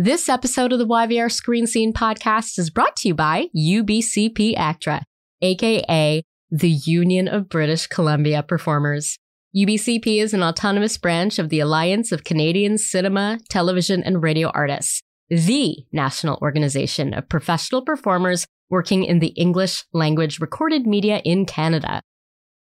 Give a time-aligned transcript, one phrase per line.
[0.00, 5.02] This episode of the YVR Screen Scene podcast is brought to you by UBCP ACTRA,
[5.42, 9.18] aka the Union of British Columbia Performers.
[9.56, 15.02] UBCP is an autonomous branch of the Alliance of Canadian Cinema, Television, and Radio Artists,
[15.30, 22.02] the national organization of professional performers working in the English language recorded media in Canada.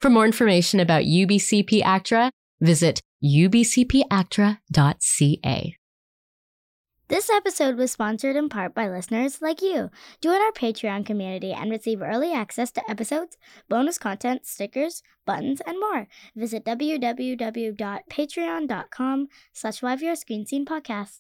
[0.01, 2.31] For more information about UBCP ACTRA,
[2.63, 4.57] visit ubcpactra.ca.
[7.09, 9.91] This episode was sponsored in part by listeners like you.
[10.21, 15.79] Join our Patreon community and receive early access to episodes, bonus content, stickers, buttons, and
[15.79, 16.09] more.
[16.35, 19.83] Visit www.patreon.com slash
[20.67, 21.19] Podcast.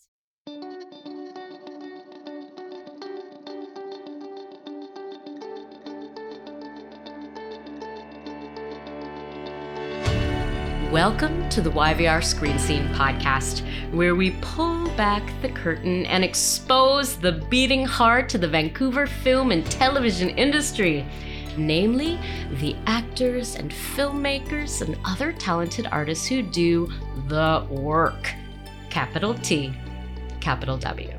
[10.96, 13.60] Welcome to the YVR Screen Scene podcast,
[13.92, 19.50] where we pull back the curtain and expose the beating heart to the Vancouver film
[19.50, 21.04] and television industry,
[21.58, 22.18] namely
[22.60, 26.90] the actors and filmmakers and other talented artists who do
[27.28, 28.32] the work.
[28.88, 29.74] Capital T,
[30.40, 31.12] capital W.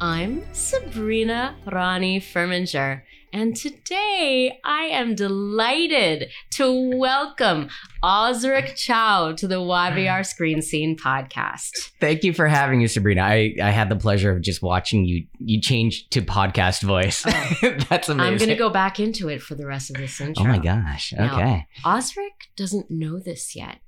[0.00, 7.68] I'm Sabrina Rani Furminger, and today I am delighted to welcome
[8.02, 11.70] Osric Chau to the YVR Screen Scene podcast.
[12.00, 13.22] Thank you for having me, Sabrina.
[13.22, 17.24] I, I had the pleasure of just watching you you change to podcast voice.
[17.26, 17.30] Oh.
[17.88, 18.32] That's amazing.
[18.32, 20.44] I'm going to go back into it for the rest of this intro.
[20.44, 21.12] Oh my gosh.
[21.16, 21.66] Now, Okay.
[21.84, 23.78] Osric doesn't know this yet,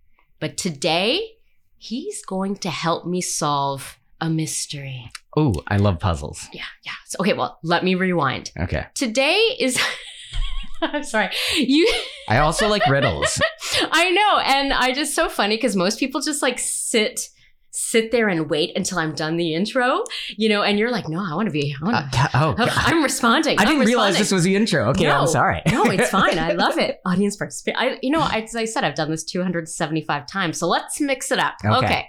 [0.41, 1.33] but today
[1.77, 5.11] he's going to help me solve a mystery.
[5.37, 6.49] Oh, I love puzzles.
[6.53, 6.93] Yeah, yeah.
[7.07, 8.53] So, okay, well, let me rewind.
[8.59, 8.87] Okay.
[8.95, 9.79] Today is.
[10.83, 11.31] I'm sorry.
[11.57, 11.91] You.
[12.29, 13.41] I also like riddles.
[13.91, 17.29] I know, and I just so funny because most people just like sit
[17.77, 20.05] sit there and wait until I'm done the intro,
[20.37, 21.75] you know, and you're like, no, I want to be.
[21.75, 23.59] I Uh, wanna, ca- oh, Oh, I'm responding.
[23.59, 24.91] I didn't I'm realize this was the intro.
[24.91, 25.23] Okay, No.
[25.23, 25.61] I'm sorry.
[25.67, 26.39] no, it's fine.
[26.39, 27.01] I love it.
[27.05, 27.77] Audience participation.
[27.81, 30.57] I, you know, as I said, I've done this 275 times.
[30.59, 31.55] So let's mix it up.
[31.65, 31.77] Okay.
[31.85, 32.07] Okay.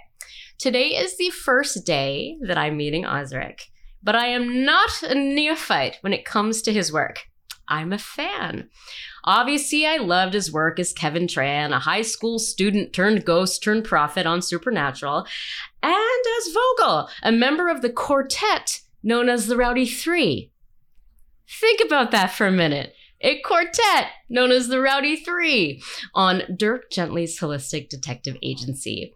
[0.58, 3.70] Today is the first day that I'm meeting Osric,
[4.02, 7.26] but I am not a neophyte when it comes to his work.
[7.68, 8.70] I'm a fan.
[9.24, 13.84] Obviously, I loved his work as Kevin Tran, a high school student turned ghost turned
[13.84, 15.26] prophet on Supernatural,
[15.82, 20.52] and as Vogel, a member of the quartet known as the Rowdy Three.
[21.60, 22.94] Think about that for a minute.
[23.20, 25.82] A quartet known as the Rowdy Three
[26.14, 29.12] on Dirk Gently's Holistic Detective Agency.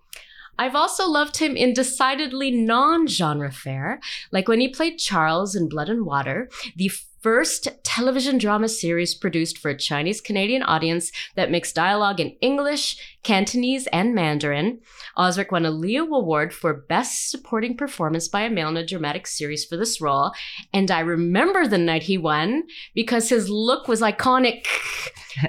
[0.58, 4.00] I've also loved him in decidedly non genre fare,
[4.32, 6.90] like when he played Charles in Blood and Water, the
[7.20, 12.96] first television drama series produced for a Chinese Canadian audience that mixed dialogue in English,
[13.22, 14.80] Cantonese, and Mandarin.
[15.16, 19.26] Osric won a Leo Award for Best Supporting Performance by a Male in a Dramatic
[19.26, 20.32] Series for this role.
[20.72, 24.66] And I remember the night he won because his look was iconic.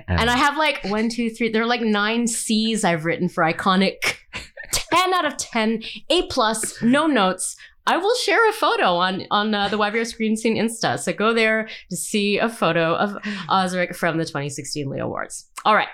[0.07, 3.43] And I have like one, two, three, there are like nine C's I've written for
[3.43, 3.95] iconic.
[4.71, 7.55] 10 out of 10, A plus, no notes.
[7.87, 10.99] I will share a photo on on uh, the YVR Screen Scene Insta.
[10.99, 13.17] So go there to see a photo of
[13.49, 15.49] Osric from the 2016 Leo Awards.
[15.65, 15.89] All right.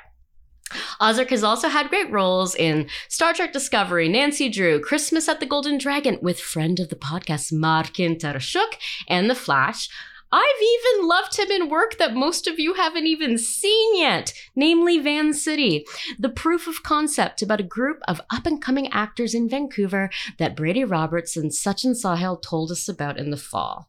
[0.99, 5.45] Osric has also had great roles in Star Trek Discovery, Nancy Drew, Christmas at the
[5.45, 8.75] Golden Dragon with friend of the podcast Markian Tarasiuk,
[9.07, 9.87] and The Flash.
[10.31, 14.99] I've even loved him in work that most of you haven't even seen yet, namely
[14.99, 15.85] Van City,
[16.19, 20.55] the proof of concept about a group of up and coming actors in Vancouver that
[20.55, 23.87] Brady Roberts and Sachin Sahel told us about in the fall.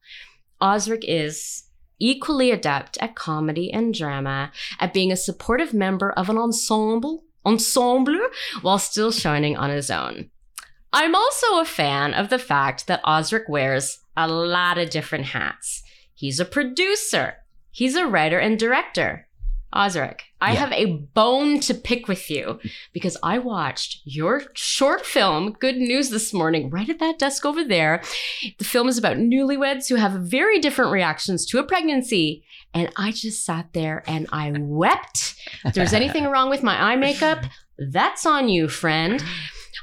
[0.60, 1.64] Osric is
[1.98, 8.16] equally adept at comedy and drama, at being a supportive member of an ensemble, ensemble
[8.62, 10.30] while still shining on his own.
[10.92, 15.82] I'm also a fan of the fact that Osric wears a lot of different hats.
[16.18, 17.36] He's a producer.
[17.70, 19.28] He's a writer and director.
[19.72, 20.58] Osric, I Yeah.
[20.60, 22.58] have a bone to pick with you
[22.92, 27.62] because I watched your short film, Good News This Morning, right at that desk over
[27.62, 28.02] there.
[28.58, 32.42] The film is about newlyweds who have very different reactions to a pregnancy.
[32.74, 35.36] And I just sat there and I wept.
[35.64, 37.44] If there's anything wrong with my eye makeup,
[37.78, 39.22] that's on you, friend.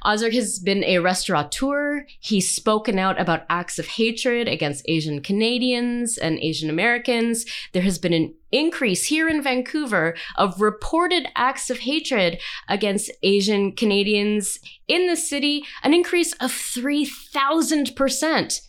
[0.05, 2.05] Osric has been a restaurateur.
[2.19, 7.45] He's spoken out about acts of hatred against Asian Canadians and Asian Americans.
[7.73, 13.71] There has been an increase here in Vancouver of reported acts of hatred against Asian
[13.71, 18.61] Canadians in the city, an increase of 3,000%.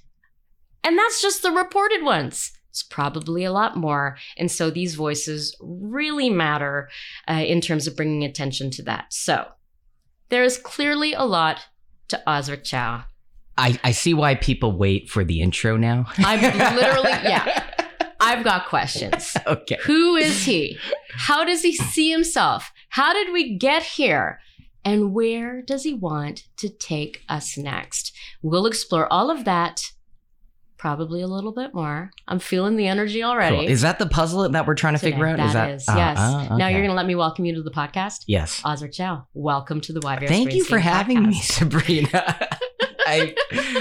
[0.82, 2.52] And that's just the reported ones.
[2.70, 4.16] It's probably a lot more.
[4.36, 6.88] And so these voices really matter
[7.28, 9.12] uh, in terms of bringing attention to that.
[9.12, 9.46] So
[10.28, 11.60] there is clearly a lot
[12.08, 13.04] to Osric Chau.
[13.58, 16.06] I, I see why people wait for the intro now.
[16.18, 16.40] I'm
[16.76, 17.64] literally, yeah.
[18.20, 19.36] I've got questions.
[19.46, 19.78] okay.
[19.84, 20.78] Who is he?
[21.10, 22.70] How does he see himself?
[22.90, 24.40] How did we get here?
[24.84, 28.12] And where does he want to take us next?
[28.42, 29.90] We'll explore all of that,
[30.86, 32.12] probably a little bit more.
[32.28, 33.56] I'm feeling the energy already.
[33.56, 33.68] Cool.
[33.68, 35.10] Is that the puzzle that we're trying to today.
[35.10, 35.38] figure out?
[35.38, 36.16] That is that is, ah, yes.
[36.20, 38.22] ah, Now you're going to let me welcome you to the podcast?
[38.28, 38.62] Yes.
[38.64, 41.34] Osric Chau, welcome to the YVR Thank you for having me.
[41.40, 42.48] Sabrina.
[43.08, 43.34] I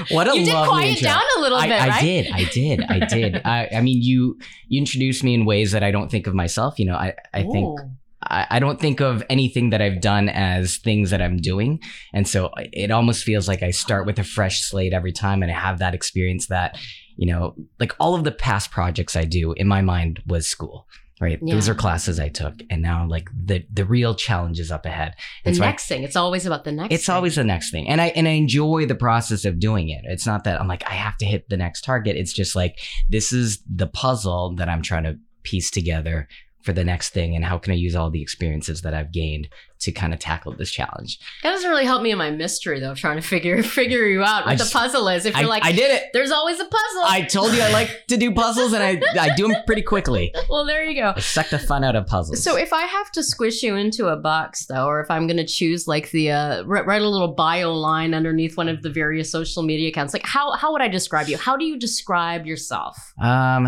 [0.10, 1.04] what a You did quiet intro.
[1.10, 2.02] down a little I, bit, I right?
[2.02, 3.42] did, I did, I did.
[3.46, 6.80] I, I mean, you you introduced me in ways that I don't think of myself.
[6.80, 7.90] You know, I I think Ooh.
[8.24, 11.80] I, I don't think of anything that I've done as things that I'm doing,
[12.14, 15.52] and so it almost feels like I start with a fresh slate every time, and
[15.52, 16.78] I have that experience that
[17.18, 20.88] you know, like all of the past projects I do in my mind was school.
[21.22, 24.86] Right, those are classes I took, and now like the the real challenge is up
[24.86, 25.14] ahead.
[25.46, 26.04] The And so I- next thing.
[26.04, 27.16] It's always about the next it's thing.
[27.16, 30.26] always the next thing and i and i enjoy the process of doing it it's
[30.26, 32.76] not that i'm like i have to hit the next target it's just like
[33.10, 36.28] this is the puzzle that i'm trying to piece together
[36.66, 39.48] for the next thing and how can i use all the experiences that i've gained
[39.78, 42.96] to kind of tackle this challenge That doesn't really help me in my mystery though,
[42.96, 45.26] trying to figure figure you out what I the puzzle is.
[45.26, 47.04] If you're like, I did it there's always a puzzle.
[47.04, 50.34] i told you i like to do puzzles and i i do them pretty quickly
[50.50, 51.14] well, there you go.
[51.16, 54.08] i suck the fun out of puzzles So if I have to squish you into
[54.08, 57.34] a box though, or if I'm going to choose like the uh, write a little
[57.34, 60.88] bio line underneath one of the various social media accounts, like how how would I
[60.88, 61.38] describe you?
[61.38, 63.14] How do you describe yourself?
[63.22, 63.68] um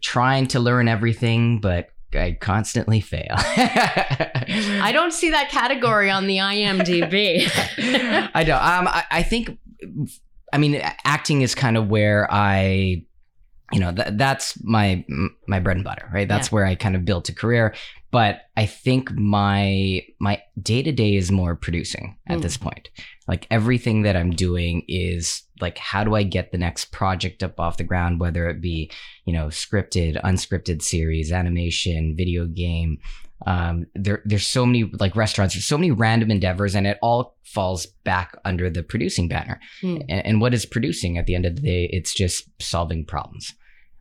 [0.00, 3.36] trying to learn everything but i constantly fail
[4.48, 7.50] I don't see that category on the IMDb.
[8.34, 8.62] I don't.
[8.62, 9.58] Um, I, I think,
[10.52, 13.04] I mean, acting is kind of where I,
[13.72, 15.04] you know, th- that's my
[15.48, 16.28] my bread and butter, right?
[16.28, 17.74] That's where I kind of built a career.
[18.12, 22.42] But I think my my day to day is more producing at Mm.
[22.42, 22.90] this point.
[23.26, 27.58] Like everything that I'm doing is like, how do I get the next project up
[27.58, 28.20] off the ground?
[28.20, 28.90] Whether it be,
[29.24, 32.98] you know, scripted, unscripted series, animation, video game,
[33.46, 37.36] um, there there's so many like restaurants there's so many random endeavors and it all
[37.44, 39.96] falls back under the producing banner Hmm.
[40.08, 43.52] and, and what is producing at the end of the day it's just solving problems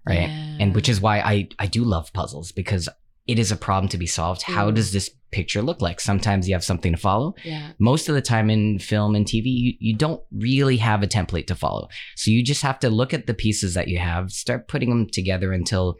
[0.05, 0.57] right Yeah.
[0.59, 2.87] and which is why i i do love puzzles because
[3.27, 4.75] it is a problem to be solved how Mm.
[4.75, 7.71] does this picture look like sometimes you have something to follow yeah.
[7.79, 11.47] most of the time in film and tv you, you don't really have a template
[11.47, 11.87] to follow
[12.17, 15.07] so you just have to look at the pieces that you have start putting them
[15.07, 15.95] together until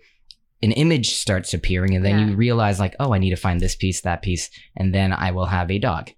[0.64, 2.26] an image starts appearing and then Yeah.
[2.28, 5.32] you realize like oh i need to find this piece that piece and then i
[5.32, 6.10] will have a dog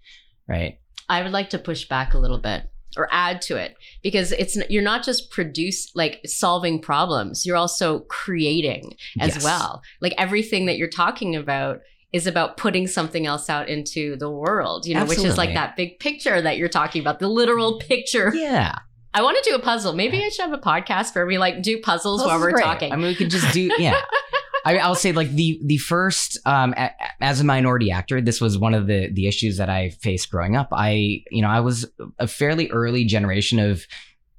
[0.48, 0.80] right
[1.10, 2.64] I would like to push back a little bit
[2.98, 8.00] or add to it because it's you're not just produce like solving problems you're also
[8.02, 9.44] creating as Yes.
[9.44, 9.82] well.
[10.02, 11.82] Like everything that you're talking about
[12.12, 15.76] is about putting something else out into the world you know which is like that
[15.76, 18.32] big picture that you're talking about the literal picture.
[18.36, 18.76] yeah.
[19.16, 19.94] I want to do a puzzle.
[19.94, 22.64] Maybe i should have a podcast where we like do puzzles while we're great.
[22.64, 22.92] talking.
[22.92, 24.02] I mean we could just do yeah
[24.66, 28.58] I, I'll say like the the first um a, as a minority actor this was
[28.58, 30.70] one of the the issues that I faced growing up.
[30.72, 31.86] I you know I was
[32.20, 33.86] a fairly early generation of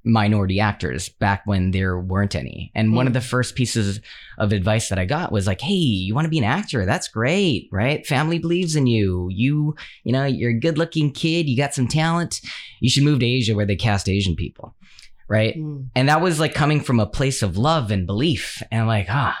[0.07, 2.71] minority actors back when there weren't any.
[2.75, 3.07] And one Hmm.
[3.07, 3.99] of the first pieces
[4.37, 6.85] of advice that I got was like hey you want to be an actor?
[6.85, 8.05] That's great right?
[8.05, 9.27] Family believes in you.
[9.31, 11.47] You you know you're a good looking kid.
[11.49, 12.41] You got some talent.
[12.81, 14.75] You should move to Asia where they cast Asian people
[15.27, 15.55] right?
[15.57, 15.87] Mm.
[15.95, 18.61] and that was like coming from a place of love and belief.
[18.71, 19.35] And like, ah,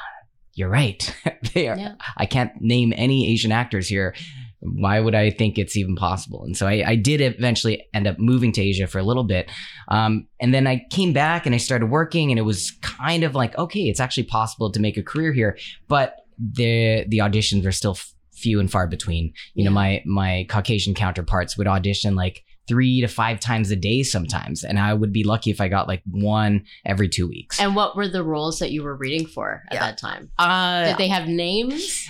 [0.55, 1.13] you're right.
[1.53, 1.95] they are, Yeah.
[2.17, 4.15] I can't name any Asian actors here.
[4.61, 6.43] Why would I think it's even possible?
[6.43, 9.51] And so I, I did eventually end up moving to Asia for a little bit.
[9.89, 13.35] Um, and then I came back and I started working, and it was kind of
[13.35, 15.57] like, okay, it's actually possible to make a career here.
[15.87, 19.33] But the the auditions were still f- few and far between.
[19.53, 24.01] You know, my my Caucasian counterparts would audition like three to five times a day
[24.03, 27.59] sometimes, and I would be lucky if I got like one every two weeks.
[27.59, 29.79] and what were the roles that you were reading for at Yeah.
[29.87, 32.07] that time uh, did they have names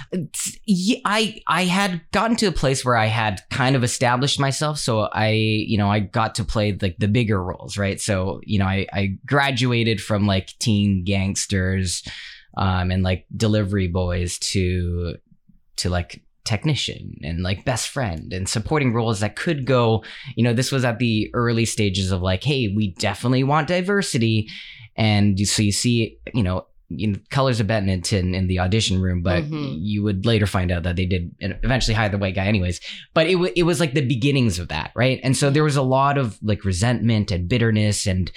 [0.65, 4.79] yeah, I I had gotten to a place where I had kind of established myself,
[4.79, 7.99] so I you know I got to play like the bigger roles, right?
[7.99, 12.03] So you know I I graduated from like teen gangsters,
[12.57, 15.17] um, and like delivery boys to
[15.77, 20.03] to like technician and like best friend and supporting roles that could go
[20.35, 24.47] you know this was at the early stages of like hey we definitely want diversity
[24.95, 29.23] and so you see you know you know, colors of Benetton in the audition room,
[29.23, 29.77] but Mhm.
[29.79, 32.79] you would later find out that they did eventually hire the white guy anyways.
[33.15, 35.19] But it, w- it was like the beginnings of that, right?
[35.23, 38.31] And so there was a lot of like resentment and bitterness and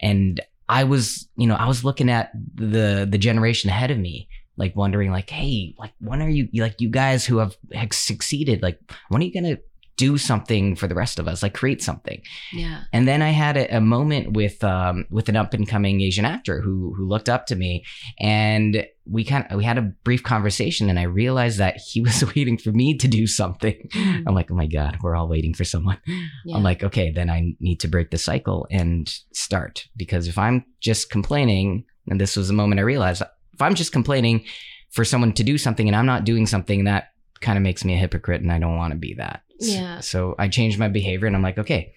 [0.00, 4.26] and I was, you know, I was looking at the the generation ahead of me,
[4.56, 8.62] like wondering, like, hey, like when are you like you guys who have, have succeeded,
[8.62, 8.78] like
[9.08, 9.58] when are you gonna
[9.96, 12.20] do something for the rest of us, like create something.
[12.52, 12.82] Yeah.
[12.92, 16.24] And then I had a, a moment with um, with an up and coming Asian
[16.24, 17.84] actor who who looked up to me,
[18.18, 22.24] and we kind of we had a brief conversation, and I realized that he was
[22.34, 23.88] waiting for me to do something.
[23.94, 25.98] I'm like, oh my god, we're all waiting for someone.
[26.44, 26.56] Yeah.
[26.56, 30.64] I'm like, okay, then I need to break the cycle and start because if I'm
[30.80, 33.22] just complaining, and this was the moment I realized,
[33.62, 34.44] if I'm just complaining
[34.90, 37.94] for someone to do something and I'm not doing something, that kind of makes me
[37.94, 39.42] a hypocrite, and I don't want to be that.
[39.58, 40.00] Yeah.
[40.00, 41.94] So I changed my behavior and I'm like, okay,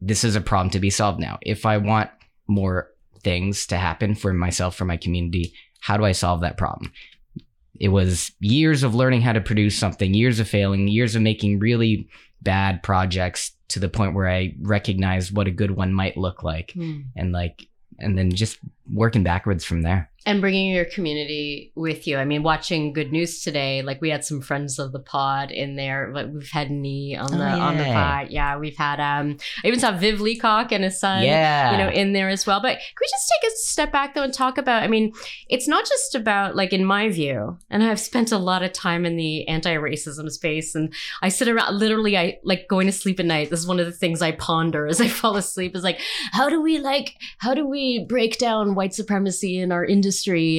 [0.00, 1.38] this is a problem to be solved now.
[1.42, 2.10] If I want
[2.46, 2.88] more
[3.22, 6.92] things to happen for myself, for my community, how do I solve that problem?
[7.78, 11.58] It was years of learning how to produce something, years of failing, years of making
[11.58, 12.08] really
[12.42, 16.72] bad projects to the point where I recognized what a good one might look like
[16.72, 17.00] Hmm.
[17.16, 17.66] and like,
[17.98, 18.58] and then just
[18.92, 20.09] working backwards from there.
[20.26, 22.18] And bringing your community with you.
[22.18, 25.76] I mean, watching Good News today, like we had some friends of the pod in
[25.76, 26.10] there.
[26.14, 28.26] Like we've had Nee on the Oh, on the pod.
[28.30, 31.22] Yeah, we've had um I even saw Viv Leacock and his son.
[31.22, 31.72] yeah.
[31.72, 32.60] You know, in there as well.
[32.60, 34.82] But could we just take a step back though and talk about?
[34.82, 35.12] I mean,
[35.48, 39.06] it's not just about like in my view, and I've spent a lot of time
[39.06, 42.18] in the anti-racism space, and I sit around literally.
[42.18, 43.48] I like going to sleep at night.
[43.48, 45.74] This is one of the things I ponder as I fall asleep.
[45.74, 46.00] Is like,
[46.32, 50.09] how do we like, how do we break down white supremacy in our industry?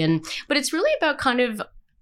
[0.01, 1.62] And but it's really about kind of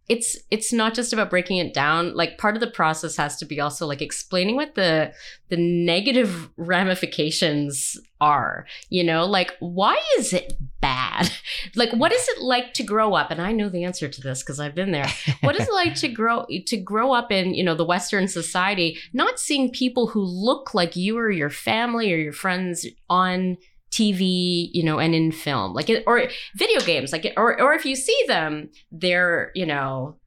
[0.09, 2.15] it's it's not just about breaking it down.
[2.15, 5.13] Like part of the process has to be also like explaining what the
[5.49, 9.25] the negative ramifications are you know?
[9.25, 11.31] Like why is it bad?
[11.75, 13.31] Like what is it like to grow up?
[13.31, 15.07] And i know the answer to this because i've been there.
[15.41, 18.97] What is it like to grow to grow up in you know the western society
[19.13, 23.57] not seeing people who look like you or your family or your friends on
[23.91, 27.73] TV, you know, and in film, like it, or video games, like it, or or
[27.73, 30.17] if you see them, they're you know,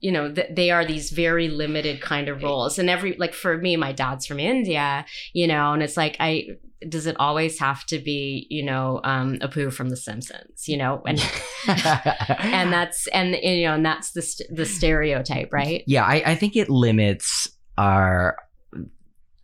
[0.00, 3.56] you know, th- they are these very limited kind of roles, and every like for
[3.58, 6.48] me, my dad's from India, you know, and it's like I
[6.88, 11.02] does it always have to be you know um Apu from The Simpsons, you know,
[11.06, 11.20] and
[11.68, 15.82] and that's and you know and that's the st- the stereotype, right?
[15.86, 18.36] yeah I, I think it limits our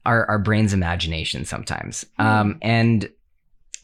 [0.06, 2.04] our our brain's imagination sometimes.
[2.18, 3.08] Um and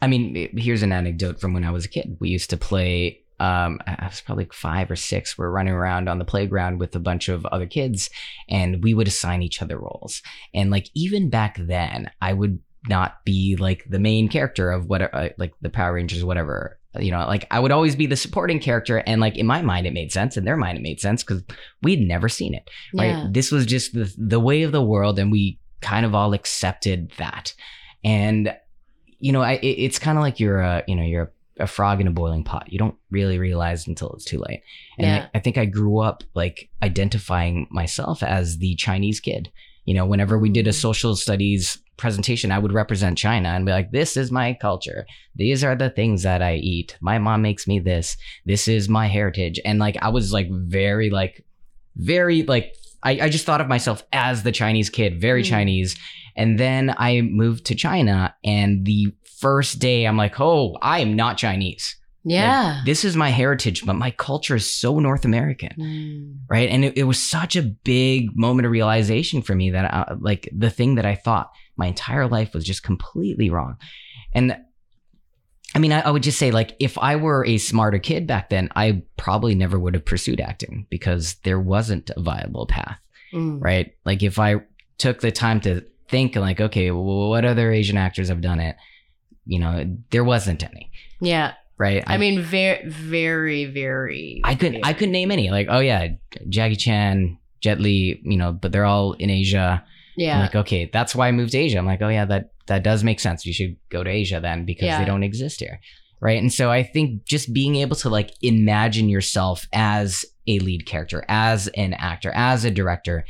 [0.01, 3.17] i mean here's an anecdote from when i was a kid we used to play
[3.39, 5.35] um, I was probably five or six.
[5.35, 8.11] We're running around on the playground with a bunch of other kids,
[8.47, 10.21] and we would assign each other roles.
[10.53, 15.11] And like even back then, I would not be like the main character of what,
[15.11, 16.77] uh, like the Power Rangers, whatever.
[16.99, 19.87] You know, like I would always be the supporting character, and like in my mind,
[19.87, 20.37] it made sense.
[20.37, 21.41] In their mind, it made sense because
[21.81, 23.27] we'd never seen it right Yeah.
[23.31, 27.11] this was just the the way of the world and we kind of all accepted
[27.17, 27.55] that
[28.03, 28.55] and
[29.21, 31.67] you know I, it- it's kind of like you're a you know you're a, a
[31.67, 34.61] frog in a boiling pot you don't really realize until it's too late
[34.97, 35.27] and Yeah.
[35.33, 39.51] I, I think i grew up like identifying myself as the chinese kid
[39.85, 40.81] you know whenever we did a Mm.
[40.87, 45.63] social studies presentation i would represent china and be like this is my culture these
[45.63, 49.59] are the things that i eat my mom makes me this this is my heritage
[49.65, 51.45] and like i was like very like
[51.95, 52.73] very like
[53.03, 55.45] I, I just thought of myself as the Chinese kid, very Mm.
[55.49, 55.95] Chinese.
[56.35, 61.15] And then I moved to China, and the first day I'm like, oh, I am
[61.15, 61.97] not Chinese.
[62.23, 62.81] Yeah.
[62.85, 66.37] This is my heritage, but my culture is so North American, Mm.
[66.49, 66.69] right?
[66.69, 70.47] And it, it was such a big moment of realization for me that, uh, like,
[70.55, 73.77] the thing that I thought my entire life was just completely wrong.
[74.33, 74.55] And
[75.73, 78.49] I mean, I, I would just say, like, if I were a smarter kid back
[78.49, 82.97] then, I probably never would have pursued acting because there wasn't a viable path
[83.33, 83.59] Mm.
[83.63, 83.93] right?
[84.05, 84.57] Like if I
[84.97, 88.75] took the time to think, like, okay, well, what other Asian actors have done it?
[89.45, 91.53] You know, there wasn't any, Yeah.
[91.79, 92.03] right?
[92.05, 94.41] I mean, very, very, very.
[94.43, 96.09] I could I couldn't name any, like, oh yeah,
[96.49, 99.83] Jackie Chan, Jet Li, you know, but they're all in Asia.
[99.83, 100.39] I'm Yeah.
[100.41, 101.79] like, okay, that's why I moved to Asia.
[101.79, 103.45] I'm like, oh yeah, that that does make sense.
[103.45, 104.99] You should go to Asia then because Yeah.
[104.99, 105.79] they don't exist here.
[106.21, 106.39] Right.
[106.39, 111.25] And so I think just being able to like imagine yourself as a lead character,
[111.27, 113.25] as an actor, as a director,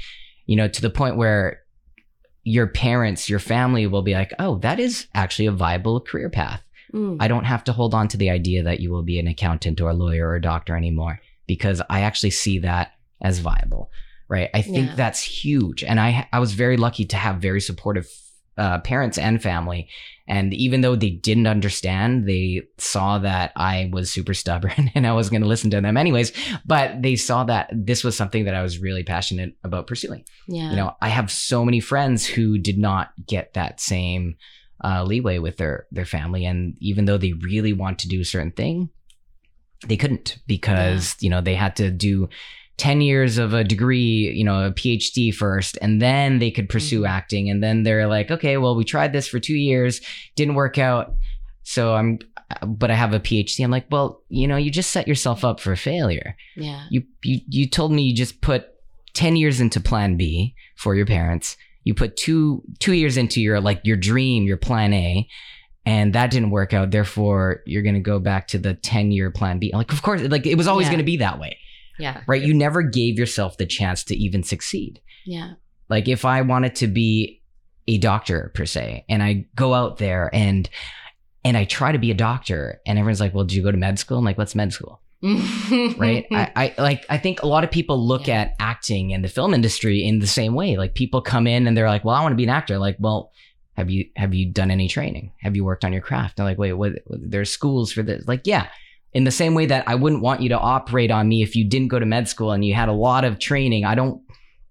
[0.46, 1.61] you know, to the point where
[2.44, 6.62] your parents, your family will be like, oh, that is actually a viable career path.
[6.94, 7.18] Mm.
[7.20, 9.80] I don't have to hold on to the idea that you will be an accountant
[9.80, 13.92] or a lawyer or a doctor anymore because I actually see that as viable.
[14.28, 14.50] Right.
[14.54, 14.96] I think Yeah.
[14.96, 15.84] that's huge.
[15.84, 18.08] And I I was very lucky to have very supportive
[18.58, 19.90] uh, parents and family.
[20.28, 25.14] And even though they didn't understand, they saw that I was super stubborn and I
[25.14, 26.32] was going to listen to them anyways.
[26.66, 30.70] But they saw that this was something that I was really passionate about pursuing yeah.
[30.70, 34.36] you know i have so many friends who did not get that same
[34.84, 38.26] uh, leeway with their their family and even though they really want to do a
[38.26, 38.90] certain thing
[39.88, 42.28] they couldn't because you know they had to do
[42.82, 47.02] 10 years of a degree, you know, a PhD first, and then they could pursue
[47.02, 47.10] Mhm.
[47.10, 47.48] acting.
[47.48, 50.02] And then they're like, okay, well, we tried this for two years,
[50.36, 51.14] didn't work out.
[51.62, 52.18] So I'm,
[52.66, 53.64] but I have a PhD.
[53.64, 56.36] I'm like, well, you know, you just set yourself up for failure.
[56.56, 56.86] Yeah.
[56.90, 58.66] You, you, you told me you just put
[59.14, 61.58] 10 years into plan B for your parents.
[61.84, 65.28] You put two, two years into your, like your dream, your plan A.
[65.86, 66.90] And that didn't work out.
[66.90, 69.70] Therefore, you're going to go back to the 10 year plan B.
[69.72, 70.94] Like, of course, like it was always Yeah.
[70.94, 71.58] going to be that way
[72.00, 72.22] Yeah.
[72.28, 72.42] right?
[72.42, 75.02] You never gave yourself the chance to even succeed.
[75.26, 75.54] Yeah.
[75.90, 77.42] Like if I wanted to be
[77.88, 80.70] a doctor per se, and I go out there and
[81.44, 83.78] and I try to be a doctor, and everyone's like, "Well, did you go to
[83.78, 85.02] med school?" I'm like, "What's med school?"
[85.98, 86.26] Right?
[86.32, 88.42] I, I like I think a lot of people look Yeah.
[88.42, 90.78] at acting and the film industry in the same way.
[90.78, 92.98] Like people come in and they're like, "Well, I want to be an actor." Like,
[93.00, 93.32] well.
[93.78, 95.32] Have you have you done any training?
[95.40, 96.36] Have you worked on your craft?
[96.36, 96.92] They're like, wait, what?
[97.08, 98.28] There's schools for this.
[98.28, 98.68] Like, yeah,
[99.14, 101.68] in the same way that I wouldn't want you to operate on me if you
[101.68, 103.86] didn't go to med school and you had a lot of training.
[103.86, 104.22] I don't,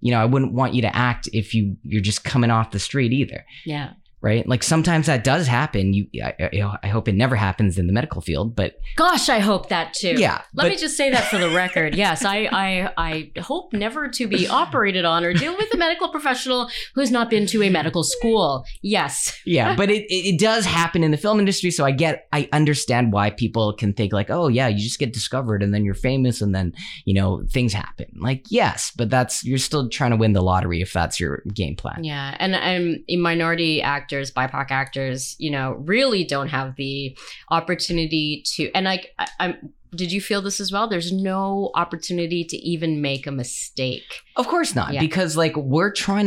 [0.00, 2.78] you know, I wouldn't want you to act if you you're just coming off the
[2.78, 3.92] street either, yeah.
[4.22, 4.46] Right?
[4.48, 5.94] Like sometimes that does happen.
[5.94, 9.38] You, I, I, I hope it never happens in the medical field, but Gosh, I
[9.38, 10.14] hope that too.
[10.18, 11.94] yeah, Let but me just say that for the record.
[12.00, 16.08] Yes, I, I I hope never to be operated on or deal with a medical
[16.08, 18.64] professional who has not been to a medical school.
[18.82, 19.38] Yes.
[19.44, 21.70] yeah, but it, it does happen in the film industry.
[21.70, 25.12] So I get, I understand why people can think like, oh yeah, you just get
[25.12, 26.72] discovered and then you're famous and then
[27.04, 28.06] you know things happen.
[28.16, 31.76] Like yes, but that's you're still trying to win the lottery if that's your game
[31.76, 32.02] plan.
[32.04, 37.16] Yeah, and um, a minority actors, BIPOC actors, you know, really don't have the
[37.50, 38.70] opportunity to.
[38.74, 39.72] And like, I, I'm.
[39.92, 40.88] Did you feel this as well?
[40.88, 44.20] There's no opportunity to even make a mistake.
[44.36, 45.00] Of course not, Yeah.
[45.00, 46.26] because like we're trying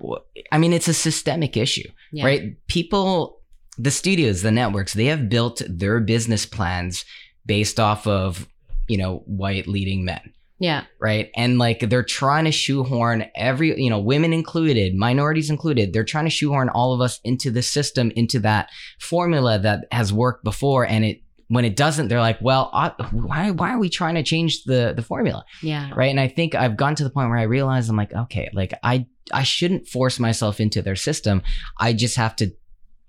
[0.00, 0.18] to.
[0.52, 1.88] I mean, it's a systemic issue.
[2.12, 2.24] Yeah.
[2.26, 2.66] right?
[2.68, 3.40] People,
[3.78, 7.04] the studios, the networks, they have built their business plans
[7.46, 8.46] based off of,
[8.88, 10.84] you know, white leading men, Yeah.
[11.00, 11.30] right?
[11.36, 16.24] And like they're trying to shoehorn every, you know, women included, minorities included, they're trying
[16.24, 18.68] to shoehorn all of us into the system, into that
[19.00, 20.84] formula that has worked before.
[20.86, 24.22] And it, when it doesn't, they're like, well, uh, why, why are we trying to
[24.22, 25.44] change the, the formula?
[25.62, 25.90] Yeah.
[25.94, 28.50] right and i think i've gotten to the point where i realize i'm like okay
[28.52, 31.42] like i i shouldn't force myself into their system
[31.78, 32.50] i just have to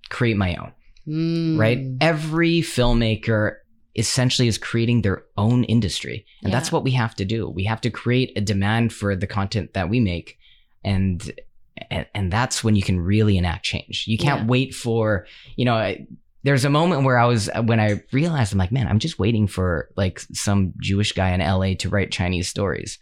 [0.10, 0.72] create my own
[1.08, 1.58] Mm.
[1.58, 3.56] right every filmmaker
[4.00, 7.82] essentially is creating their own industry and that's what we have to do we have
[7.82, 10.38] to create a demand for the content that we make
[10.84, 11.32] and
[11.92, 14.48] and, and that's when you can really enact change you can't Yeah.
[14.48, 15.26] wait for
[15.58, 16.08] you know I,
[16.44, 19.46] there's a moment where I was when I realized I'm like, man, I'm just waiting
[19.46, 22.98] for like some Jewish guy in LA to write Chinese stories.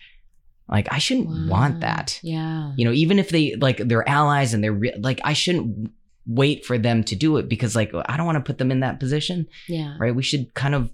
[0.68, 1.46] Like I shouldn't Wow.
[1.48, 2.20] want that.
[2.24, 2.74] Yeah.
[2.76, 5.92] You know, even if they like they're allies and they're re- like I shouldn't
[6.28, 8.82] wait for them to do it because like I don't want to put them in
[8.82, 9.96] that position, Yeah.
[10.00, 10.14] right?
[10.16, 10.92] We should kind of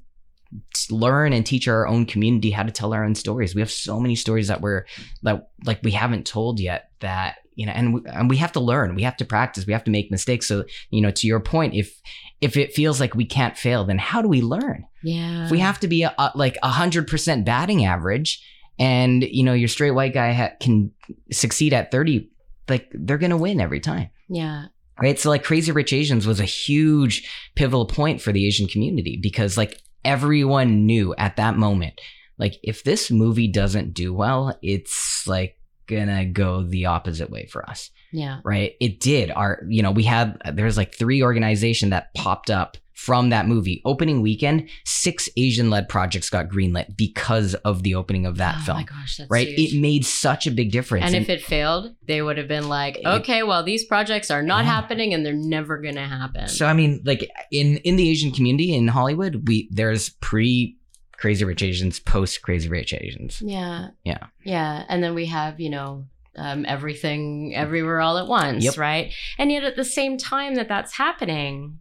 [0.91, 3.55] learn and teach our own community how to tell our own stories.
[3.55, 4.85] We have so many stories that we're
[5.23, 8.59] that like we haven't told yet that you know and we, and we have to
[8.59, 8.95] learn.
[8.95, 9.65] We have to practice.
[9.65, 10.47] We have to make mistakes.
[10.47, 11.99] So, you know, to your point, if
[12.41, 14.85] if it feels like we can't fail, then how do we learn?
[15.03, 15.45] Yeah.
[15.45, 18.43] If we have to be a, a, like a hundred percent batting average,
[18.77, 20.91] and you know your straight white guy ha- can
[21.31, 22.29] succeed at thirty,
[22.69, 24.65] like they're gonna win every time, Yeah.
[25.01, 25.19] Right?
[25.19, 29.57] So like Crazy Rich Asians was a huge pivotal point for the Asian community because
[29.57, 31.99] like everyone knew at that moment,
[32.37, 37.69] like if this movie doesn't do well, it's like gonna go the opposite way for
[37.69, 38.39] us Yeah.
[38.45, 42.77] right it did our you know we had there's like three organization that popped up
[42.93, 48.25] from that movie opening weekend six asian led projects got greenlit because of the opening
[48.25, 49.73] of that oh film my gosh, that's right huge.
[49.73, 52.99] it made such a big difference and if it failed, they would have been like,
[53.05, 54.71] okay, well, these projects are not Yeah.
[54.71, 56.47] happening and they're never going to happen.
[56.47, 60.77] so i mean like in in the asian community in hollywood we there's pre
[61.17, 63.87] crazy rich asians post crazy rich asians yeah.
[64.03, 64.25] Yeah.
[64.43, 64.83] Yeah.
[64.89, 68.77] And then we have, you know, um, everything everywhere all at once, Yep.
[68.77, 69.13] right?
[69.37, 71.79] And yet at the same time that that's happening,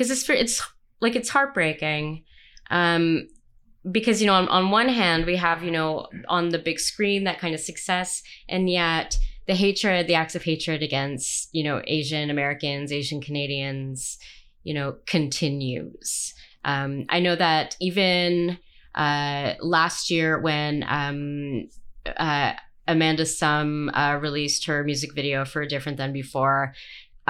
[0.00, 0.66] because it's, it's
[1.02, 2.24] like, it's heartbreaking.
[2.70, 3.28] Um,
[3.92, 7.24] because, you know, on, on one hand, we have, you know, on the big screen
[7.24, 11.82] that kind of success, and yet the hatred, the acts of hatred against, you know,
[11.86, 14.16] Asian Americans, Asian Canadians,
[14.62, 16.32] you know, continues.
[16.64, 18.58] Um, I know that even
[18.94, 21.68] uh, last year when um,
[22.16, 22.54] uh,
[22.88, 26.72] Amanda Sum uh, released her music video for Different Than Before,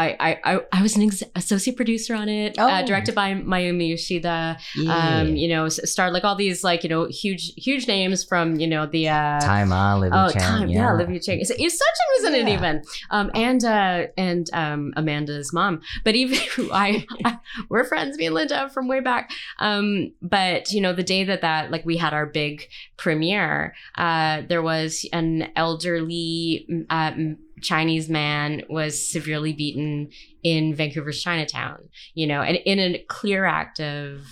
[0.00, 2.86] I, I, I, was an ex- associate producer on it, uh, Oh.
[2.86, 4.56] directed by Mayumi Yoshida.
[4.76, 4.96] Yeah.
[5.20, 8.58] Um, you know, s- starred like all these like you know huge huge names from
[8.60, 11.44] you know the uh, Time on, Olivia Oh, Chang, time, yeah, Olivia Chang.
[11.44, 12.54] So, Suchin was in it Yeah.
[12.56, 15.80] even, um, and uh, and um, Amanda's mom.
[16.04, 16.38] But even
[16.72, 19.30] I, I, we're friends, me and Linda from way back.
[19.58, 22.64] Um, but you know, the day that that like we had our big
[22.96, 27.12] premiere, uh, there was an elderly uh,
[27.62, 30.10] Chinese man was severely beaten
[30.42, 31.88] in Vancouver's Chinatown.
[32.14, 34.22] You know, and in a clear act of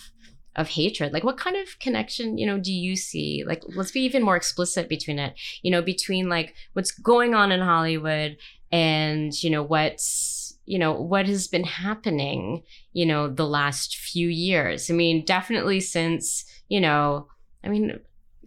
[0.56, 4.00] of hatred like what kind of connection you know do you see like let's be
[4.00, 8.36] even more explicit between it you know between like what's going on in hollywood
[8.72, 12.62] and you know what's you know what has been happening
[12.92, 17.28] you know the last few years i mean definitely since you know
[17.62, 17.98] i mean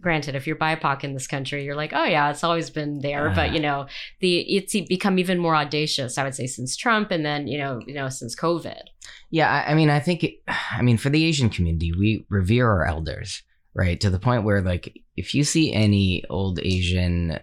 [0.02, 3.30] granted if you're bipoc in this country you're like oh yeah it's always been there
[3.30, 3.52] but Ah.
[3.54, 3.86] you know
[4.20, 7.80] the it's become even more audacious i would say since trump and then you know
[7.86, 8.82] you know since covid
[9.30, 10.34] Yeah, I, I mean, I think, it,
[10.78, 13.42] I mean, for the Asian community, we revere our elders,
[13.74, 13.98] right?
[14.02, 17.38] To the point where, like, if you see any old Asian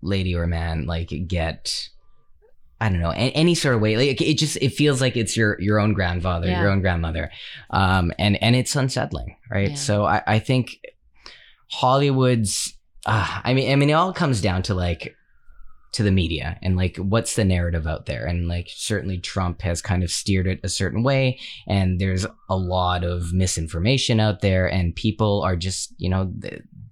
[0.00, 1.88] lady or man, like, get,
[2.80, 5.60] I don't know, any sort of way, like, it just, it feels like it's your
[5.60, 6.62] your own grandfather, Yeah.
[6.62, 7.30] your own grandmother,
[7.70, 9.70] um, and and it's unsettling, right?
[9.76, 9.76] Yeah.
[9.86, 10.80] So I, I think
[11.72, 15.16] Hollywood's, uh, I mean, I mean, it all comes down to like
[15.92, 18.24] to the media and like what's the narrative out there?
[18.26, 22.56] And like certainly trump has kind of steered it a certain way and there's a
[22.56, 26.32] lot of misinformation out there and people are just you know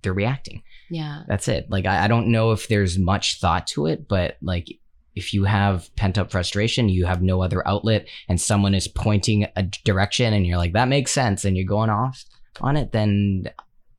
[0.02, 0.62] they're reacting.
[0.90, 1.22] Yeah.
[1.28, 1.70] That's it.
[1.70, 4.68] Like I, I don't know if there's much thought to it but like
[5.14, 9.46] if you have pent up frustration you have no other outlet and someone is pointing
[9.56, 12.24] a direction and you're like that makes sense and you're going off
[12.60, 13.44] on it then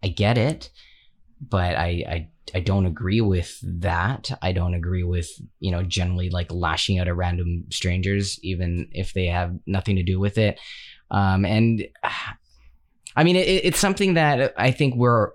[0.03, 0.69] i get it
[1.41, 4.29] but I, I I don't agree with that.
[4.41, 9.13] I don't agree with you know generally like lashing out at random strangers, even if
[9.13, 10.59] they have nothing to do with it.
[11.09, 11.87] Um, and
[13.15, 15.31] I mean, it, it's something that I think we're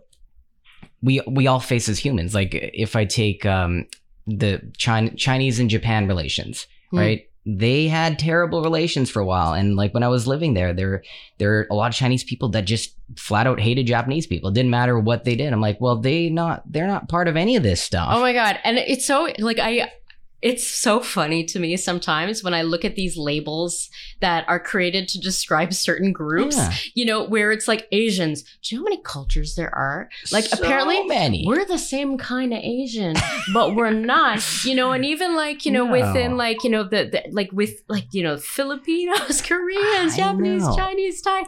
[1.02, 2.34] we we all face as humans.
[2.34, 3.86] Like if I take um,
[4.26, 6.98] the China, Chinese and Japan relations, Hmm.
[6.98, 7.30] right?
[7.46, 11.04] They had terrible relations for a while, and like when I was living there, there
[11.38, 14.50] there are a lot of Chinese people that just flat out hated Japanese people.
[14.50, 15.52] It didn't matter what they did.
[15.52, 18.08] I'm like, well, they not they're not part of any of this stuff.
[18.10, 18.58] Oh my god.
[18.64, 19.92] And it's so like I
[20.42, 23.88] it's so funny to me sometimes when I look at these labels
[24.20, 26.72] that are created to describe certain groups, Yeah.
[26.94, 28.42] you know, where it's like Asians.
[28.42, 30.08] Do you know how many cultures there are?
[30.30, 31.44] Like So apparently many.
[31.46, 33.14] we're the same kind of Asian,
[33.54, 35.92] but we're not, you know, and even like, you know, No.
[35.92, 40.62] within like, you know, the, the like with like, you know, Filipinos, Koreans, I Japanese,
[40.62, 40.76] know.
[40.76, 41.44] Chinese, Thai,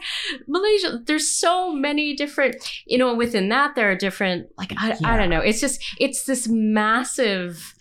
[0.47, 0.99] Malaysia.
[1.05, 2.55] There's so many different,
[2.87, 5.41] you know, within that there are different, like, I, I don't know.
[5.41, 7.75] It's just, it's this massive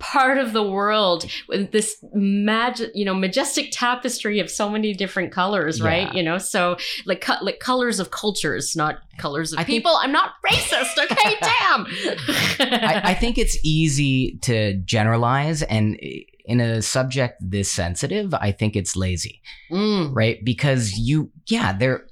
[0.00, 5.30] part of the world with this magic you know majestic tapestry of so many different
[5.30, 6.12] colors right?
[6.14, 9.92] You know so like co- like colors of cultures not colors of I think- people.
[10.02, 11.36] I'm not racist okay?
[11.40, 11.86] Damn!
[12.58, 15.98] I, I think it's easy to generalize, and
[16.46, 20.42] in a subject this sensitive, I think it's lazy, Mm, right?
[20.44, 22.06] Because you, yeah, they're.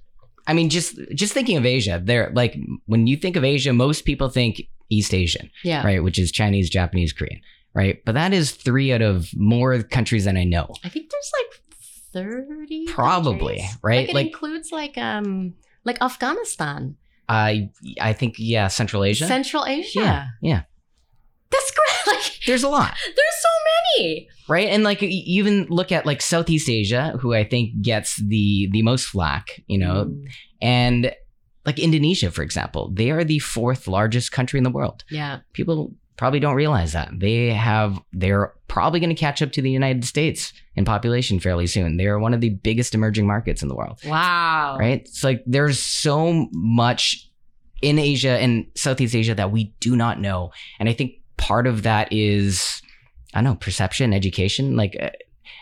[0.47, 4.05] I mean, just just thinking of Asia, they're like when you think of Asia, most
[4.05, 5.85] people think East Asian, yeah.
[5.85, 6.03] right?
[6.03, 7.41] Which is Chinese, Japanese, Korean,
[7.75, 8.03] right?
[8.05, 10.75] But that is three out of more countries than I know.
[10.85, 11.61] i think there's like
[12.13, 13.79] 30 Probably, countries.
[13.83, 13.99] right?
[14.01, 15.55] like it Like- includes like um
[15.85, 16.97] like afghanistan
[17.31, 17.69] I
[18.01, 19.27] I think yeah, Central Asia.
[19.27, 20.63] central asia yeah, yeah.
[21.51, 22.95] that's great like There's a lot.
[23.05, 23.55] there's so
[23.99, 28.17] many right and like you even look at like southeast asia who i think gets
[28.17, 30.25] the the most flack you know Mm,
[30.63, 31.13] and
[31.67, 35.93] like indonesia for example they are the fourth largest country in the world yeah people
[36.19, 37.11] probably don't realize that.
[37.17, 41.67] They have they're probably going to catch up to the united states in population fairly
[41.67, 41.97] soon.
[41.97, 44.01] They are one of the biggest emerging markets in the world.
[44.05, 44.77] Wow.
[44.79, 45.01] Right?
[45.01, 47.31] It's like there's so much
[47.81, 50.51] in asia and southeast asia that we do not know.
[50.79, 52.83] And i think part of that is
[53.33, 54.77] i don't know perception education.
[54.77, 55.11] Like uh,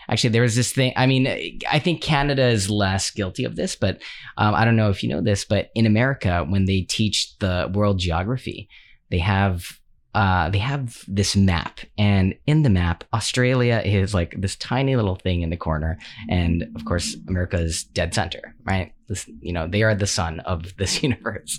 [0.09, 1.27] actually there was this thing i mean
[1.69, 4.01] i think canada is less guilty of this but
[4.37, 7.69] um, i don't know if you know this but in america when they teach the
[7.73, 8.69] world geography
[9.09, 9.79] they have
[10.17, 15.15] uh, they have this map and in the map australia is like this tiny little
[15.15, 18.93] thing in the corner and of course america is dead center right?
[19.07, 21.57] This you know they are the sun of this universe.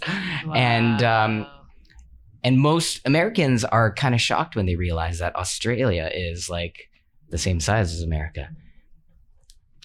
[0.55, 1.47] And um
[2.45, 6.89] and most americans are kind of shocked when they realize that australia is like
[7.31, 8.49] the same size as america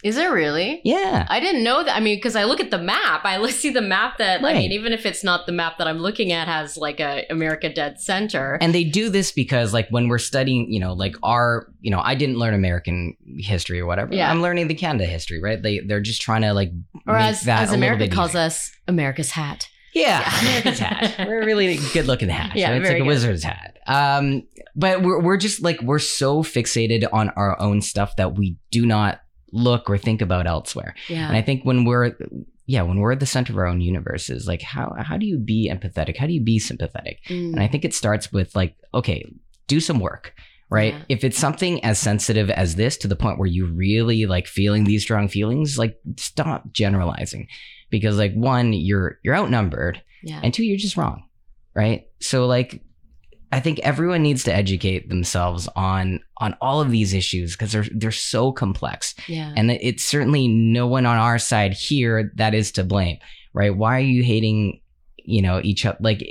[0.04, 0.82] Is it really?
[0.84, 1.26] Yeah.
[1.30, 1.96] I didn't know that.
[1.96, 4.72] I mean, because I look at the map, I see the map that I mean,
[4.74, 8.02] even if it's not the map that I'm looking at, has like a America Dead
[8.02, 8.58] Center.
[8.60, 12.02] And they do this because, like, when we're studying, you know, like our, you know,
[12.02, 14.14] I didn't learn American history or whatever.
[14.14, 14.30] Yeah.
[14.30, 15.62] I'm learning the Canada history, right?
[15.62, 16.72] They they're just trying to like
[17.08, 18.42] or make as that as a little America calls easier.
[18.42, 19.70] us, America's hat.
[19.94, 20.40] Yeah, Yeah.
[20.42, 21.28] America's hat.
[21.28, 22.56] We're a really good looking hat.
[22.56, 22.82] Yeah, right?
[22.82, 23.78] it's like a wizard's hat.
[23.88, 24.44] Um,
[24.76, 28.86] but we're we're just like we're so fixated on our own stuff that we do
[28.86, 29.22] not
[29.54, 30.96] look or think about elsewhere.
[31.08, 31.28] Yeah.
[31.28, 32.18] And I think when we're
[32.66, 35.38] yeah, when we're at the center of our own universes, like how how do you
[35.38, 36.18] be empathetic?
[36.18, 37.20] How do you be sympathetic?
[37.30, 37.54] Mm.
[37.54, 39.26] And I think it starts with like, okay,
[39.68, 40.34] do some work,
[40.70, 40.94] right?
[40.94, 41.04] Yeah.
[41.10, 44.86] If it's something as sensitive as this to the point where you really like feeling
[44.86, 47.48] these strong feelings, like stop generalizing.
[47.90, 50.40] Because like one, you're you're outnumbered, yeah.
[50.42, 51.24] and two, you're just wrong.
[51.76, 52.08] Right?
[52.22, 52.82] So like
[53.54, 57.86] I think everyone needs to educate themselves on on all of these issues because they're
[57.94, 59.14] they're so complex.
[59.28, 59.54] yeah.
[59.56, 63.18] And it's certainly no one on our side here that is to blame,
[63.54, 63.76] right?
[63.76, 64.82] Why are you hating,
[65.18, 65.98] you know, each other?
[66.02, 66.22] Like,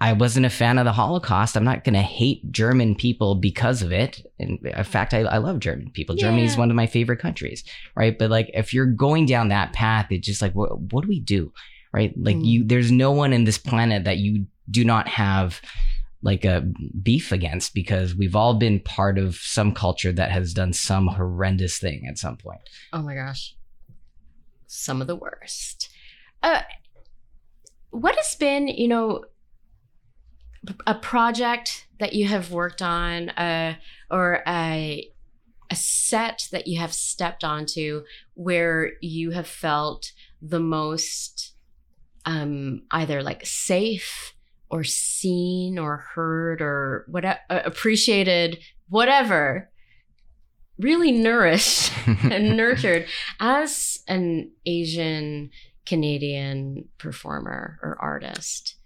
[0.00, 1.56] I wasn't a fan of the Holocaust.
[1.56, 4.26] I'm not going to hate German people because of it.
[4.40, 6.16] In in fact, I, I love German people.
[6.16, 7.62] Germany is one of my favorite countries,
[7.94, 8.18] right?
[8.18, 11.20] But like, if you're going down that path, it's just like, what, what do we
[11.20, 11.52] do,
[11.94, 12.12] right?
[12.16, 12.44] Like, Mm.
[12.44, 15.60] you, there's no one in this planet that you do not have
[16.22, 16.62] like a
[17.02, 21.78] beef against because we've all been part of some culture that has done some horrendous
[21.78, 22.60] thing at some point.
[22.92, 23.56] Oh my gosh.
[24.66, 25.90] Some of the worst.
[26.42, 26.62] Uh,
[27.90, 29.24] what has been, you know,
[30.86, 33.74] a project that you have worked on, uh,
[34.10, 35.08] or a
[35.70, 38.04] a set that you have stepped onto
[38.34, 41.54] where you have felt the most
[42.26, 44.34] um, either like safe
[44.72, 48.58] or seen or heard or whatever appreciated,
[48.88, 49.70] whatever,
[50.78, 53.06] really nourished and nurtured
[53.38, 55.50] as an Asian
[55.84, 58.76] Canadian performer or artist.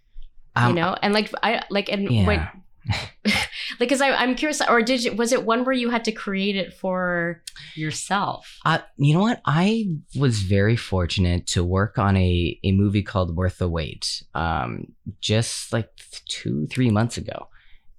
[0.57, 2.27] Um, you know, and like I like and Yeah.
[2.27, 2.49] when
[2.88, 3.38] like
[3.79, 6.72] because I'm curious, or did you was it one where you had to create it
[6.75, 7.42] for
[7.75, 8.59] yourself?
[8.64, 9.40] Uh, you know what?
[9.44, 14.87] I was very fortunate to work on a, a movie called Worth the Wait um,
[15.20, 15.90] just like
[16.29, 17.49] two, three months ago.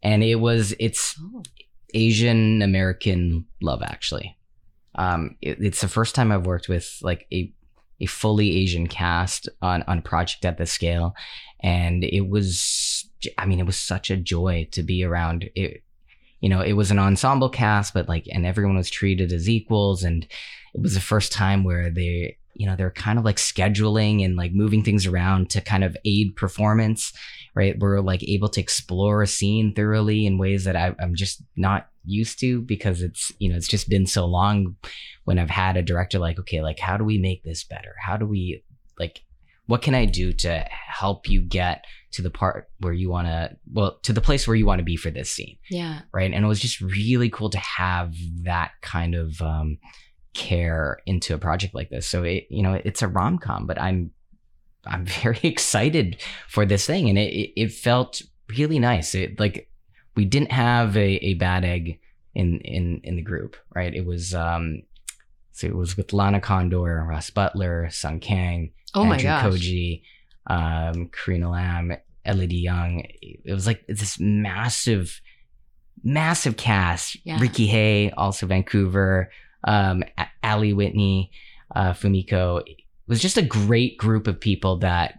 [0.03, 1.43] And it was, it's Oh,
[1.93, 4.37] Asian American love, actually.
[4.95, 7.51] Um, it- it's the first time I've worked with like a,
[7.99, 11.13] a fully Asian cast on, on a project at this scale.
[11.61, 13.06] And it was,
[13.37, 15.83] I mean, it was such a joy to be around it.
[16.39, 20.03] You know, it was an ensemble cast, but like, and everyone was treated as equals.
[20.03, 20.27] And
[20.73, 24.35] it was the first time where they, you know, they're kind of like scheduling and
[24.35, 27.13] like moving things around to kind of aid performance,
[27.55, 27.77] right?
[27.79, 31.89] We're like able to explore a scene thoroughly in ways that I, I'm just not
[32.05, 34.75] used to because it's, you know, it's just been so long
[35.25, 37.95] when I've had a director like, okay, like, how do we make this better?
[37.99, 38.63] How do we,
[38.99, 39.21] like,
[39.67, 43.55] what can I do to help you get to the part where you want to,
[43.71, 45.57] well, to the place where you want to be for this scene?
[45.69, 46.31] yeah, right?
[46.33, 49.77] And it was just really cool to have that kind of um,
[50.33, 52.07] care into a project like this.
[52.07, 54.11] So it, you know, it's a rom com, but I'm
[54.85, 58.21] I'm very excited for this thing, and it it, felt
[58.57, 59.13] really nice.
[59.13, 59.69] It like
[60.15, 61.99] we didn't have a, a bad egg
[62.33, 63.93] in in in the group, right?
[63.93, 64.83] It was um.
[65.51, 70.01] So it was with Lana Condor, Ross Butler, Sung Kang, oh my Andrew gosh, Koji,
[70.47, 73.03] um, Karena Lam, Elodie Yung.
[73.21, 75.21] It was like this massive,
[76.03, 77.17] massive cast.
[77.25, 77.39] Yeah.
[77.39, 79.31] Ricky He, also Vancouver,
[79.63, 80.03] um,
[80.43, 81.31] Ali Whitney,
[81.75, 82.61] uh, Fumiko.
[82.65, 85.15] It was just a great group of people that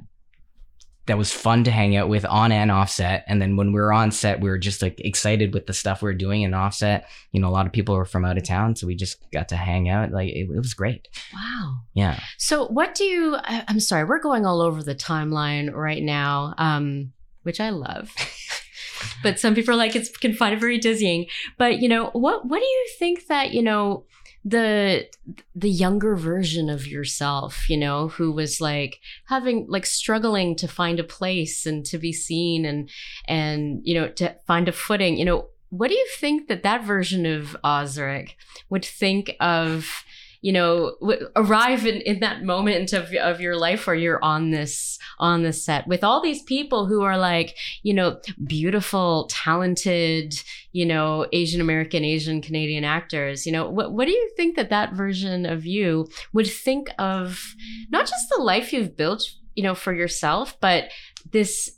[1.08, 3.24] that was fun to hang out with on and off set.
[3.26, 6.02] And then when we were on set, we were just like excited with the stuff
[6.02, 7.08] we were doing and offset.
[7.32, 9.48] You know, a lot of people were from out of town, so we just got
[9.48, 10.12] to hang out.
[10.12, 11.08] Like it, it was great.
[11.34, 11.80] wow.
[11.94, 12.20] Yeah.
[12.36, 13.36] So, what do you?
[13.36, 18.14] I, I'm sorry, we're going all over the timeline right now, um, which I love.
[19.22, 21.26] but some people are like it's can find it very dizzying.
[21.56, 24.04] But you know, what what do you think that you know
[24.48, 25.08] the
[25.54, 30.98] the younger version of yourself, you know, who was like having like struggling to find
[30.98, 32.90] a place and to be seen and
[33.26, 35.48] and you know to find a footing, you know.
[35.70, 38.38] What do you think that that version of Osric
[38.70, 40.02] would think of
[40.40, 44.50] you know w- arrive in, in that moment of, of your life where you're on
[44.50, 50.34] this on this set with all these people who are like you know beautiful talented
[50.72, 54.70] you know asian american asian canadian actors you know what, what do you think that
[54.70, 57.54] that version of you would think of
[57.90, 59.22] not just the life you've built
[59.54, 60.84] you know for yourself but
[61.32, 61.70] this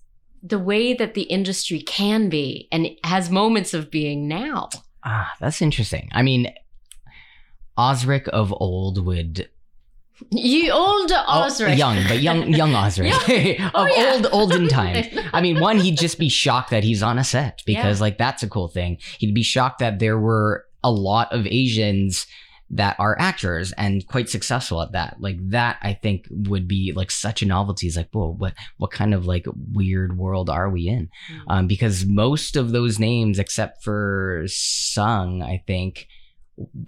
[0.42, 4.68] the way that the industry can be and has moments of being now
[5.02, 6.08] Ah, that's interesting.
[6.12, 6.52] I mean,
[7.78, 9.48] Osric of old would
[10.30, 11.78] You old oh, Osric.
[11.78, 13.12] young, but young young Osric
[13.60, 14.12] of Oh, yeah.
[14.14, 15.06] old olden times.
[15.32, 18.02] I mean, one, he'd just be shocked that he's on a set because, Yeah.
[18.04, 18.98] like, that's a cool thing.
[19.18, 22.26] He'd be shocked that there were a lot of Asians
[22.72, 25.16] that are actors and quite successful at that.
[25.18, 27.86] Like, that I think would be like such a novelty.
[27.88, 31.08] It's like, whoa, what what kind of like weird world are we in?
[31.32, 31.40] Mm.
[31.48, 36.06] Um, because most of those names, except for Sung, I think,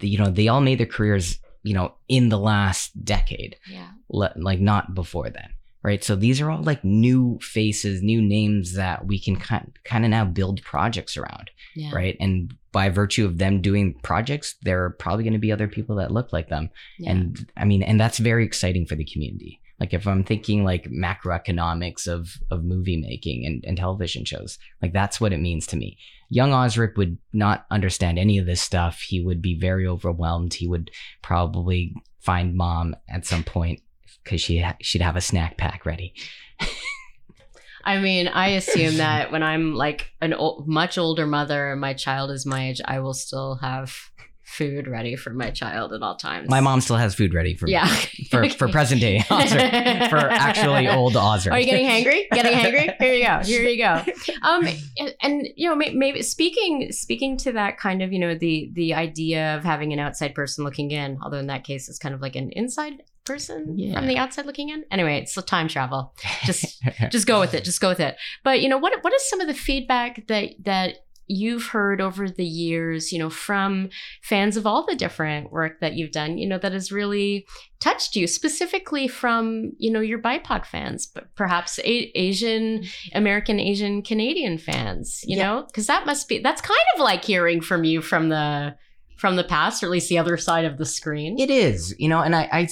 [0.01, 3.89] you know, they all made their careers, you know, in the last decade yeah.
[4.09, 5.49] le- like not before then
[5.85, 10.05] right so these are all like new faces new names that we can kind kind
[10.05, 11.91] of now build projects around Yeah.
[11.93, 15.67] right and by virtue of them doing projects there are probably going to be other
[15.67, 17.11] people that look like them Yeah.
[17.11, 20.85] and i mean and that's very exciting for the community like if i'm thinking like
[20.89, 25.75] macroeconomics of of movie making and, and television shows like that's what it means to
[25.75, 25.97] me
[26.33, 29.01] young osric would not understand any of this stuff.
[29.01, 30.55] He would be very overwhelmed.
[30.55, 30.89] He would
[31.21, 33.81] probably find mom at some point
[34.23, 36.15] because she ha- she'd have a snack pack ready.
[37.85, 40.33] I mean, I assume that when I'm like an
[40.65, 43.93] much older mother and my child is my age, I will still have
[44.43, 46.49] food ready for my child at all times.
[46.49, 47.87] my mom still has food ready for Yeah.
[48.29, 51.53] for, for present day Osric, for actually old Osric.
[51.53, 52.29] Are you getting hangry?
[52.29, 52.95] Getting hangry?
[52.99, 53.39] Here you go.
[53.43, 54.03] Here you go.
[54.41, 58.35] Um, and, and, you know, may- maybe speaking speaking to that kind of, you know,
[58.35, 61.97] the the idea of having an outside person looking in, although in that case it's
[61.97, 63.93] kind of like an inside person Yeah.
[63.93, 64.83] from the outside looking in.
[64.91, 66.13] Anyway, it's time travel.
[66.43, 67.63] Just just go with it.
[67.63, 68.17] Just go with it.
[68.43, 70.95] But you know, what what is some of the feedback that that
[71.27, 73.89] you've heard over the years, you know, from
[74.21, 77.45] fans of all the different work that you've done, you know, that has really
[77.79, 82.83] touched you, specifically from, you know, your BIPOC fans, but perhaps a- Asian,
[83.13, 85.43] American, Asian, Canadian fans, you Yeah.
[85.43, 88.75] know, because that must be, that's kind of like hearing from you from the,
[89.17, 91.39] from the past, or at least the other side of the screen.
[91.39, 92.67] It is, you know, and I, I,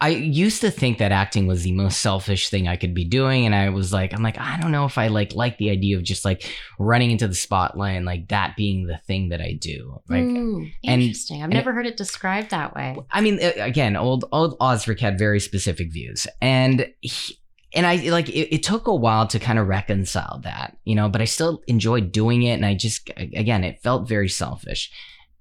[0.00, 3.46] I used to think that acting was the most selfish thing I could be doing,
[3.46, 5.96] and I was like, I'm like, I don't know if I like like the idea
[5.96, 9.54] of just like running into the spotlight and like that being the thing that I
[9.60, 10.00] do.
[10.08, 11.38] Like, Mm, and- interesting.
[11.38, 12.96] I've and never heard it described that way.
[13.10, 17.36] I mean, again, old old Osric had very specific views, and he,
[17.74, 21.08] and I like it, it took a while to kind of reconcile that, you know,
[21.08, 24.92] but I still enjoyed doing it, and I just again, it felt very selfish,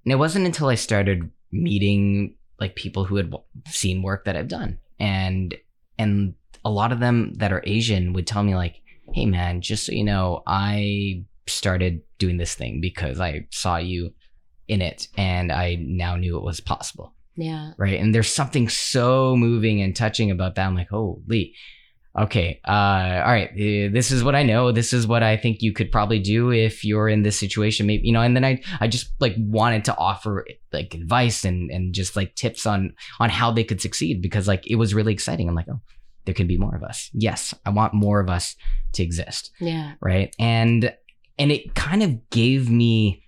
[0.03, 3.33] and it wasn't until I started meeting like people who had
[3.67, 5.55] seen work that I've done, and
[5.97, 6.33] and
[6.65, 8.81] a lot of them that are Asian would tell me like,
[9.13, 14.13] "Hey, man, just so you know, I started doing this thing because I saw you."
[14.69, 17.71] in it and I now knew it was possible Yeah.
[17.77, 17.97] right?
[17.97, 20.67] And there's something so moving and touching about that.
[20.67, 21.53] I'm like, holy,
[22.17, 22.71] okay, uh,
[23.25, 24.71] all right, uh, this is what I know.
[24.71, 28.07] This is what I think you could probably do if you're in this situation, maybe
[28.07, 28.21] you know.
[28.21, 32.35] And then I, I just like wanted to offer like advice and and just like
[32.35, 35.47] tips on on how they could succeed because like it was really exciting.
[35.47, 35.81] I'm like, oh,
[36.25, 37.09] there can be more of us.
[37.13, 38.55] Yes, I want more of us
[38.93, 39.93] to exist Yeah.
[40.01, 40.93] right and
[41.37, 43.21] and it kind of gave me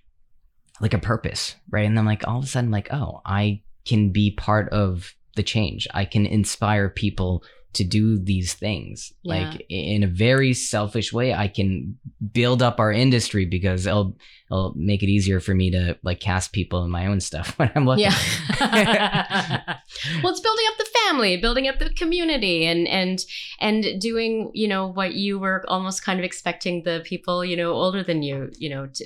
[0.80, 4.10] like a purpose right and then like all of a sudden like oh i can
[4.10, 9.50] be part of the change i can inspire people to do these things Yeah.
[9.50, 11.98] like in a very selfish way i can
[12.32, 14.16] build up our industry because it'll
[14.50, 17.70] it'll make it easier for me to like cast people in my own stuff when
[17.76, 18.16] i'm looking Yeah.
[20.22, 23.18] well, it's building up the family, building up the community, and and
[23.60, 27.72] and doing you know what you were almost kind of expecting the people you know
[27.72, 29.04] older than you you know to.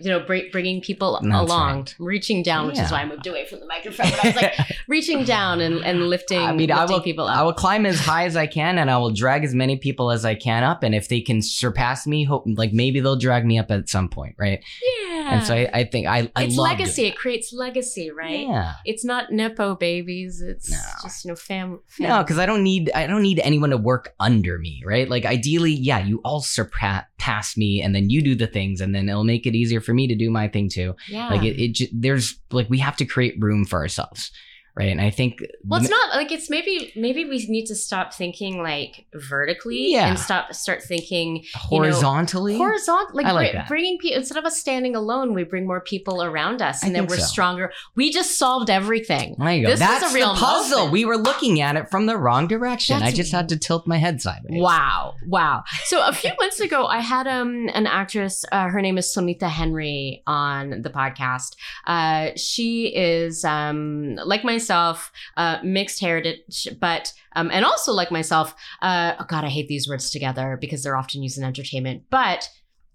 [0.00, 1.94] You know, br- bringing people That's along, right.
[1.98, 4.10] reaching down, which is why I moved away from the microphone.
[4.10, 7.36] But I was like reaching down and, and lifting, I mean, I will, people up.
[7.36, 10.10] I will climb as high as I can, and I will drag as many people
[10.10, 10.82] as I can up.
[10.82, 14.08] And if they can surpass me, hope like maybe they'll drag me up at some
[14.08, 14.62] point, right?
[14.82, 17.02] yeah, And so I, I think I, I it's legacy.
[17.02, 18.46] doing It creates legacy, right?
[18.46, 18.74] Yeah.
[18.84, 20.40] It's not nepo babies.
[20.40, 20.78] It's No.
[21.02, 21.80] just you know fam.
[21.98, 25.08] No, because I don't need I don't need anyone to work under me, right?
[25.08, 29.08] Like ideally, yeah, you all surpass me, and then you do the things, and then
[29.08, 30.94] it'll make it easier for me to do my thing too.
[31.08, 31.28] yeah.
[31.28, 34.30] Like it, it there's like we have to create room for ourselves,
[34.76, 34.90] right?
[34.90, 38.62] And I think Well, it's not like it's maybe maybe we need to stop thinking
[38.62, 40.08] like vertically Yeah.
[40.08, 42.56] and stop start thinking horizontally.
[42.58, 43.16] horizontal.
[43.16, 46.22] Like, I like br- bringing people instead of us standing alone, we bring more people
[46.22, 47.24] around us, I and then we're so.
[47.26, 47.72] stronger.
[47.94, 49.36] We just solved everything.
[49.38, 49.70] there you go.
[49.76, 50.78] This was a real puzzle.
[50.78, 50.92] moment.
[50.92, 52.94] We were looking at it from the wrong direction.
[52.98, 54.60] That's- I just had to tilt my head sideways.
[54.60, 55.64] Wow, wow.
[55.84, 58.44] So a few months ago, I had um an actress.
[58.52, 61.56] Uh, her name is Sonita Henry on the podcast.
[61.86, 68.54] Uh, she is um like myself, uh, mixed heritage, but um and also like myself.
[68.82, 72.48] Uh, oh God, I hate these words together because they're often used in entertainment, but.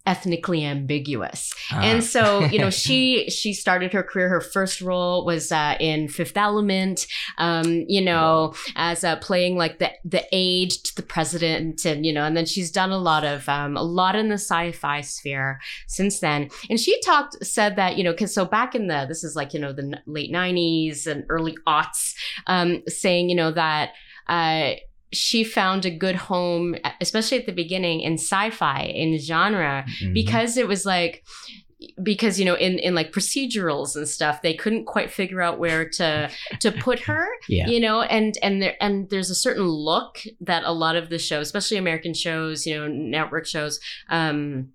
[0.06, 1.54] Ethnically ambiguous.
[1.72, 1.82] Ah.
[1.82, 4.30] And so, you know, she she started her career.
[4.30, 7.08] Her first role was uh, in Fifth Element.
[7.38, 12.14] Um, you know, as uh, playing like the the aide to the president, and you
[12.14, 15.60] know, and then she's done a lot of um, a lot in the sci-fi sphere
[15.88, 16.50] since then.
[16.70, 19.54] And she talked said that you know, because so back in the this is like
[19.54, 22.14] you know the late '90s and early aughts,
[22.48, 23.92] um, saying you know that.
[24.28, 24.76] Uh,
[25.14, 30.14] she found a good home, especially at the beginning in sci-fi in genre, Mhm.
[30.14, 31.24] because it was like
[32.04, 35.90] because you know in in like procedurals and stuff they couldn't quite figure out where
[35.90, 37.66] to to put her yeah.
[37.68, 41.18] you know and and there and there's a certain look that a lot of the
[41.18, 44.70] shows especially american shows you know network shows um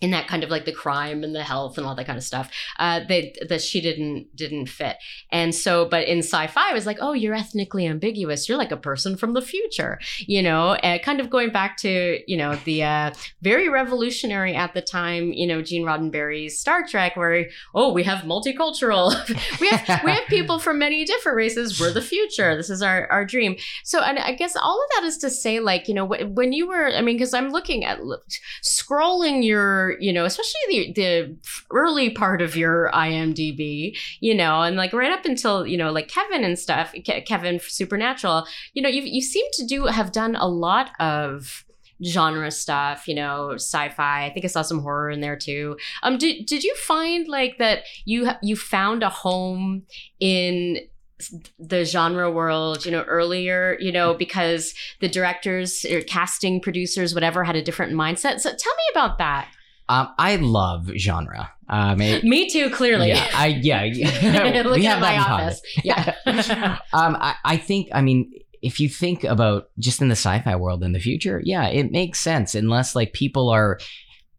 [0.00, 2.24] in that kind of like the crime and the health and all that kind of
[2.24, 4.96] stuff uh that she didn't didn't fit.
[5.30, 8.48] And so but in sci-fi it was like oh you're ethnically ambiguous.
[8.48, 10.76] You're like a person from the future you know?
[11.02, 15.46] Kind of going back to you know the uh very revolutionary at the time you
[15.46, 19.14] know gene roddenberry's star trek where oh we have multicultural
[19.60, 21.80] we have we have people from many different races.
[21.80, 22.56] We're the future.
[22.56, 23.56] This is our our dream.
[23.84, 26.68] So and i guess all of that is to say like you know when you
[26.68, 27.98] were i mean because i'm looking at
[28.62, 31.36] scrolling your you know especially the the
[31.70, 36.08] early part of your imdb you know and like right up until you know like
[36.08, 40.36] kevin and stuff Ke- kevin supernatural you know you you seem to do have done
[40.36, 41.64] a lot of
[42.04, 44.24] genre stuff, you know, sci-fi.
[44.24, 45.76] I think I saw some horror in there too.
[46.02, 49.82] Um, did did you find like that you you found a home
[50.20, 50.78] in
[51.58, 57.42] the genre world, you know, earlier, you know, because the directors or casting producers, whatever,
[57.42, 58.38] had a different mindset.
[58.38, 59.48] So tell me about that.
[59.88, 61.50] Um, I love genre.
[61.68, 63.08] Um, it- Me too, clearly.
[63.08, 63.84] Yeah, I yeah.
[64.70, 65.60] We at have my office.
[65.84, 66.14] Yeah.
[66.92, 67.88] um, I, I think.
[67.92, 68.30] I mean,
[68.62, 72.20] if you think about just in the sci-fi world in the future, yeah, it makes
[72.20, 73.78] sense unless like people are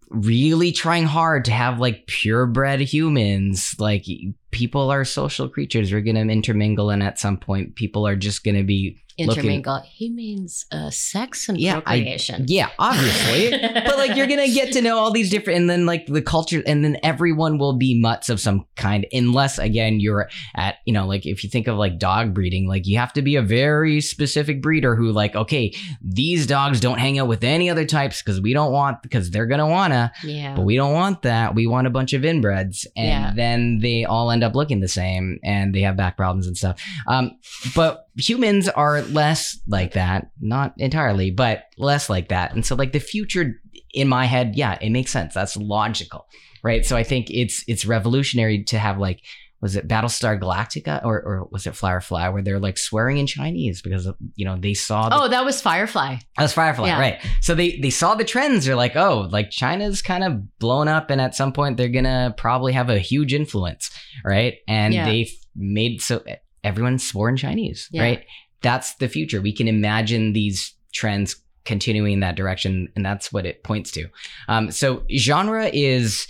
[0.09, 3.75] really trying hard to have like purebred humans.
[3.79, 4.05] Like
[4.51, 5.91] people are social creatures.
[5.91, 8.97] We're gonna intermingle, and at some point, people are just gonna be
[9.27, 12.45] looking- He means uh, sex and Yeah, I- procreation.
[12.47, 13.51] yeah, obviously.
[13.51, 16.63] but like you're gonna get to know all these different and then like the culture
[16.65, 21.05] and then everyone will be mutts of some kind unless again you're at you know
[21.05, 23.99] like if you think of like dog breeding like you have to be a very
[24.01, 28.39] specific breeder who like okay these dogs don't hang out with any other types because
[28.41, 30.55] we don't want because they're gonna wanna yeah.
[30.55, 33.33] but we don't want that we want a bunch of inbreds and Yeah.
[33.35, 36.81] then they all end up looking the same and they have back problems and stuff
[37.07, 37.31] um
[37.75, 42.91] but humans are less like that not entirely but less like that and so like
[42.91, 43.61] the future
[43.93, 46.25] in my head yeah it makes sense that's logical
[46.63, 49.21] right so i think it's it's revolutionary to have like
[49.61, 53.81] was it battlestar galactica or, or was it firefly where they're like swearing in chinese
[53.81, 56.15] because you know they saw the Oh, that was Firefly.
[56.37, 56.99] that was Firefly, Yeah.
[56.99, 57.19] right?
[57.41, 58.65] So they they saw the trends.
[58.65, 62.33] They're like, oh, like China's kind of blown up, and at some point they're gonna
[62.37, 63.91] probably have a huge influence,
[64.23, 64.55] right?
[64.67, 65.05] And Yeah.
[65.05, 66.23] they made so
[66.63, 68.01] everyone swore in Chinese, Yeah.
[68.03, 68.25] right?
[68.61, 69.41] That's the future.
[69.41, 71.35] We can imagine these trends
[71.65, 74.07] continuing in that direction, and that's what it points to.
[74.47, 76.27] Um, so genre is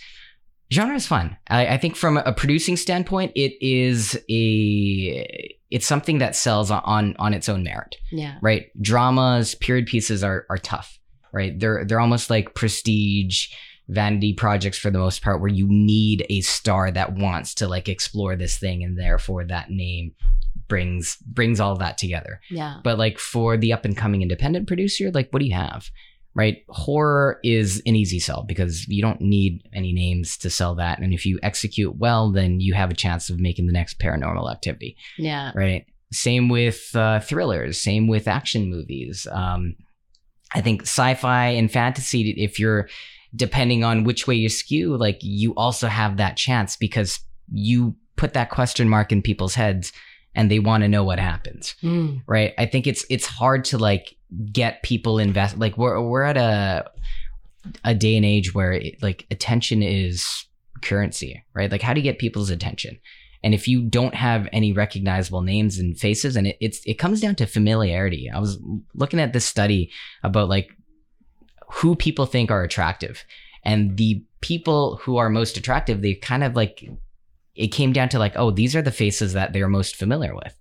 [0.72, 1.36] genre is fun.
[1.48, 7.16] I, I think from a producing standpoint, it is a it's something that sells on
[7.20, 8.36] on its own merit Yeah.
[8.42, 8.68] right?
[8.82, 11.00] Dramas, period pieces are are tough,
[11.32, 11.58] right?
[11.60, 13.48] They're they're almost like prestige
[13.90, 17.90] vanity projects for the most part where you need a star that wants to like
[17.90, 20.14] explore this thing and therefore that name
[20.68, 22.40] brings brings all that together.
[22.52, 22.78] Yeah.
[22.84, 25.90] But like for the up and coming independent producer, like what do you have?
[26.36, 26.64] Right?
[26.70, 31.00] Horror is an easy sell because you don't need any names to sell that.
[31.00, 34.50] And if you execute well, then you have a chance of making the next paranormal
[34.52, 35.52] activity Yeah.
[35.56, 35.86] right?
[36.14, 39.26] Same with uh, thrillers, same with action movies.
[39.32, 39.76] Um,
[40.54, 42.88] I think sci-fi and fantasy, if you're
[43.36, 47.20] depending on which way you skew, like you also have that chance because
[47.52, 49.92] you put that question mark in people's heads
[50.36, 52.22] and they want to know what happens, Mm.
[52.28, 52.54] right?
[52.58, 54.16] I think it's it's hard to like
[54.52, 55.58] get people invest.
[55.58, 56.90] Like we're we're at a
[57.84, 60.46] a day and age where it, like attention is
[60.82, 61.72] currency, right?
[61.72, 63.00] Like how do you get people's attention?
[63.44, 67.22] And if you don't have any recognizable names and faces, and it, it's it comes
[67.22, 68.30] down to familiarity.
[68.30, 68.60] I was
[68.94, 69.92] looking at this study
[70.24, 70.70] about like
[71.72, 73.24] who people think are attractive,
[73.64, 76.88] and the people who are most attractive, they kind of like
[77.56, 80.56] it came down to like, oh, these are the faces that they're most familiar with.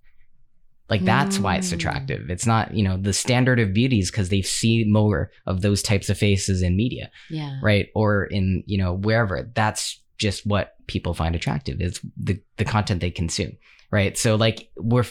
[0.89, 1.73] Like that's why it's Mm.
[1.73, 2.29] attractive.
[2.31, 6.09] It's not, you know, the standard of beauties because they see more of those types
[6.09, 7.59] of faces in media Yeah.
[7.61, 12.65] right or in you know wherever that's just what people find attractive is the the
[12.65, 13.51] content they consume
[13.91, 15.05] right so like we're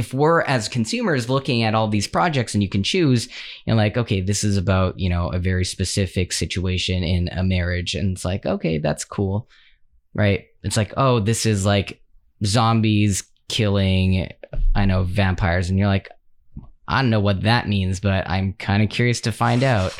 [0.00, 3.28] if we're as consumers looking at all these projects and you can choose
[3.66, 7.94] and like okay this is about you know a very specific situation in a marriage
[7.94, 9.46] and it's like okay that's cool
[10.14, 10.46] right?
[10.62, 12.00] It's like oh this is like
[12.42, 14.26] zombies killing
[14.74, 16.08] i know vampires and you're like
[16.88, 19.92] i don't know what that means but i'm kind of curious to find out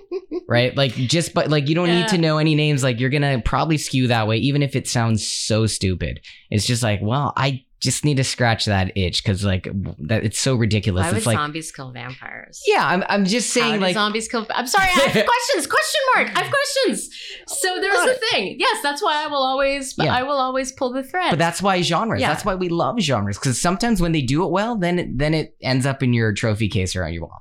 [0.48, 0.76] right?
[0.76, 3.78] Like just but like you don't need to know any names like you're gonna probably
[3.78, 6.20] skew that way even if it sounds so stupid.
[6.50, 9.68] It's just like well i just need to scratch that itch because like
[9.98, 12.62] that it's so ridiculous Why would it's like zombies kill vampires?
[12.66, 14.46] yeah i'm, I'm just saying like zombies kill?
[14.50, 15.66] I'm sorry, I have questions.
[15.66, 16.28] Question mark.
[16.36, 17.10] I have questions.
[17.48, 18.56] So there's the thing.
[18.58, 19.94] Yes, that's why I will always.
[19.98, 20.14] Yeah.
[20.14, 21.30] I will always pull the thread.
[21.30, 22.28] but that's why genres Yeah.
[22.28, 25.34] that's why we love genres because sometimes when they do it well then it, then
[25.34, 27.40] it ends up in your trophy case or on your wall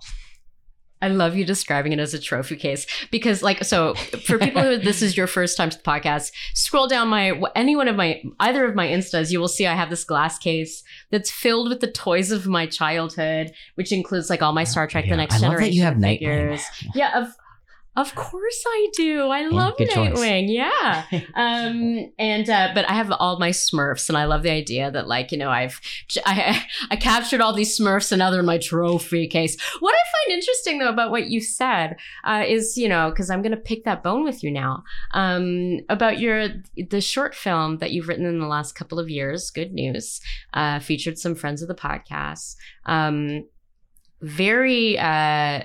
[1.01, 3.93] I love you describing it as a trophy case because, like, so
[4.25, 7.75] for people who this is your first time to the podcast, scroll down my any
[7.75, 10.83] one of my either of my instas, you will see I have this glass case
[11.09, 15.05] that's filled with the toys of my childhood, which includes like all my Star Trek:
[15.05, 16.19] Yeah, The Next I love Generation that you have Nightwing.
[16.19, 16.63] figures.
[16.95, 17.33] Yeah, of
[17.95, 19.27] of course I do.
[19.27, 19.75] I love.
[19.77, 20.45] Nightwing.
[20.47, 21.03] Yeah.
[21.35, 25.07] um and uh but i have all my smurfs and i love the idea that
[25.07, 25.79] like you know i've
[26.25, 30.27] i i captured all these smurfs and now they're in my trophy case what i
[30.27, 33.83] find interesting though about what you said uh is you know because i'm gonna pick
[33.83, 36.47] that bone with you now um about your
[36.89, 40.21] the short film that you've written in the last couple of years good news
[40.53, 43.45] uh featured some friends of the podcast um
[44.21, 45.61] very uh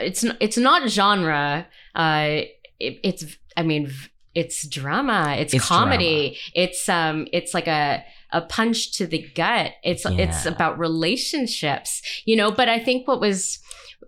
[0.00, 2.40] it's it's not genre uh
[2.78, 3.90] it, it's i mean
[4.34, 9.72] it's drama it's, It's comedy it's um it's like a a punch to the gut.
[9.84, 13.60] It's it's about relationships you know but i think what was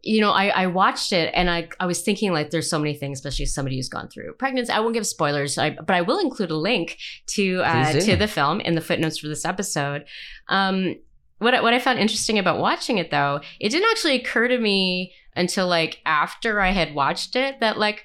[0.03, 2.95] you know I, I watched it and I, I was thinking like there's so many
[2.95, 4.72] things especially somebody who's gone through pregnancy.
[4.72, 8.28] I won't give spoilers I, but i will include a link to uh, to the
[8.28, 10.05] film in the footnotes for this episode.
[10.49, 10.97] Um
[11.39, 15.12] what what I found interesting about watching it though, it didn't actually occur to me
[15.39, 18.05] until like after I had watched it that like,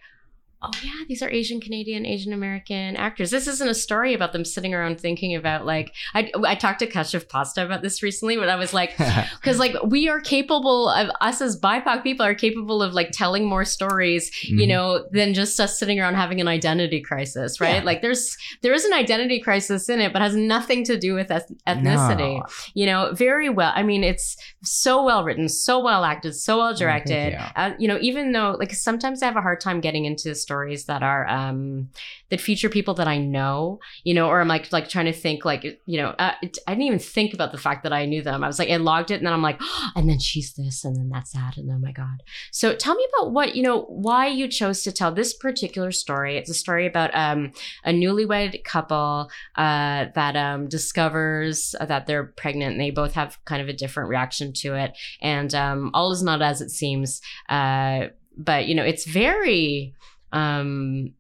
[0.64, 3.32] oh yeah, these are Asian Canadian, Asian American actors.
[3.32, 6.88] This isn't a story about them sitting around thinking about like I I talked to
[6.88, 8.97] Kashyap Pasta about this recently, but I was like,
[9.41, 13.45] because like we are capable of us as BIPOC people are capable of like telling
[13.45, 14.68] more stories you Mhm.
[14.70, 17.84] know than just us sitting around having an identity crisis right Yeah.
[17.84, 21.30] like there's there is an identity crisis in it but has nothing to do with
[21.32, 22.45] eth- ethnicity No.
[22.74, 26.74] you know very well i mean it's so well written so well acted so well
[26.74, 27.39] directed you.
[27.55, 30.52] uh, you know even though like sometimes i have a hard time getting into stories
[30.85, 31.89] that are um
[32.29, 35.45] that feature people that i know you know or i'm like like trying to think
[35.45, 38.21] like you know uh, it, i didn't even think about the fact that i knew
[38.21, 38.43] them.
[38.43, 39.59] I was like i logged it and then i'm like
[39.95, 42.23] and then she's this and then that's that and oh my god.
[42.51, 46.37] So tell me about what you know why you chose to tell this particular story.
[46.37, 47.51] It's a story about um
[47.83, 53.61] a newlywed couple uh that um discovers that they're pregnant and they both have kind
[53.61, 54.97] of a different reaction to it.
[55.21, 59.93] And um all is not as it seems uh but you know it's very
[60.34, 61.13] um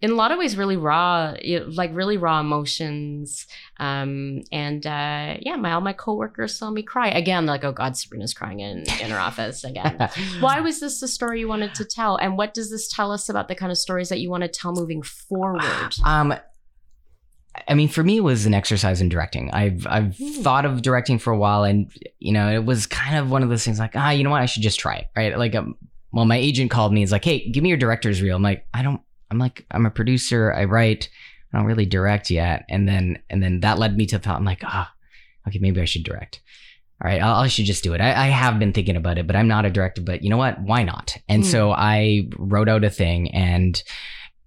[0.00, 1.34] in a lot of ways really raw
[1.70, 3.46] like really raw emotions
[3.80, 7.96] um and uh yeah my all my coworkers saw me cry again like oh god
[7.96, 10.08] sabrina's crying in in her office again
[10.38, 13.28] why was this the story you wanted to tell and what does this tell us
[13.28, 16.32] about the kind of stories that you want to tell moving forward Um,
[17.66, 19.50] I mean, for me, it was an exercise in directing.
[19.50, 20.42] I've I've Hmm.
[20.42, 21.90] thought of directing for a while, and
[22.20, 24.42] you know, it was kind of one of those things like, ah, you know what,
[24.42, 25.36] I should just try it, right?
[25.36, 25.74] Like, um,
[26.12, 27.00] well, my agent called me.
[27.00, 28.36] He's like, hey, give me your director's reel.
[28.36, 29.00] I'm like, I don't.
[29.30, 30.52] I'm like, I'm a producer.
[30.52, 31.10] I write.
[31.52, 32.64] I don't really direct yet.
[32.68, 34.36] And then and then that led me to thought.
[34.38, 34.92] I'm like, ah,
[35.46, 36.40] okay, maybe I should direct.
[37.02, 38.00] All right, I'll, I should just do it.
[38.00, 40.02] I, I have been thinking about it, but I'm not a director.
[40.02, 40.60] But you know what?
[40.60, 41.16] Why not?
[41.28, 41.50] And Hmm.
[41.50, 43.80] so I wrote out a thing and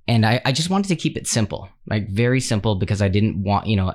[0.08, 3.42] and I, I just wanted to keep it simple like very simple because i didn't
[3.44, 3.94] want you know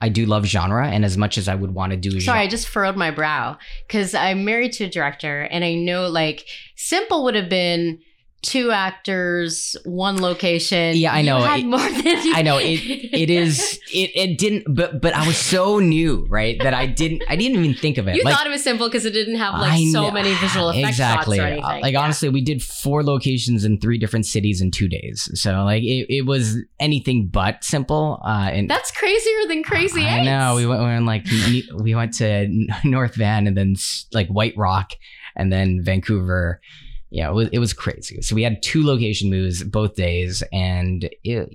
[0.00, 2.42] i do love genre and as much as i would want to do sorry genre,
[2.42, 6.46] i just furrowed my brow because i'm married to a director and i know like
[6.76, 7.98] simple would have been
[8.42, 11.38] two actors one location Yeah, I know.
[11.52, 12.80] It- more than I know it.
[13.12, 13.80] It is.
[13.92, 14.10] It.
[14.14, 14.64] It didn't.
[14.72, 15.00] But.
[15.00, 16.56] But I was so new, right?
[16.62, 17.22] That I didn't.
[17.28, 18.16] I didn't even think of it.
[18.16, 20.32] you like, thought it was simple because it didn't have like I so know- many
[20.34, 21.38] visual effects exactly.
[21.38, 21.82] shots or anything.
[21.82, 22.02] Like Yeah.
[22.02, 25.28] honestly, we did four locations in three different cities in two days.
[25.34, 28.20] So like it, it was anything but simple.
[28.24, 30.26] Uh, and that's crazier than crazy I Eights.
[30.26, 30.54] know.
[30.56, 31.26] We went, we went like
[31.82, 32.48] we went to
[32.84, 33.74] North Van and then
[34.12, 34.92] like White Rock
[35.34, 36.60] and then Vancouver.
[37.10, 38.20] Yeah, it was it was crazy.
[38.22, 41.48] So we had two location moves both days, and it.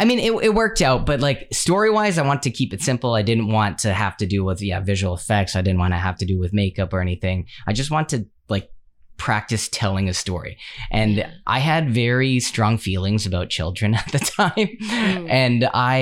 [0.00, 2.80] I mean, it, it worked out, but like story wise, I want to keep it
[2.82, 3.14] simple.
[3.14, 5.56] I didn't want to have to do with yeah visual effects.
[5.56, 7.46] I didn't want to have to do with makeup or anything.
[7.66, 8.70] I just want to like
[9.16, 10.56] practice telling a story.
[10.92, 11.30] And Yeah.
[11.48, 14.52] I had very strong feelings about children at the time.
[14.54, 15.28] Mm.
[15.30, 15.98] And I,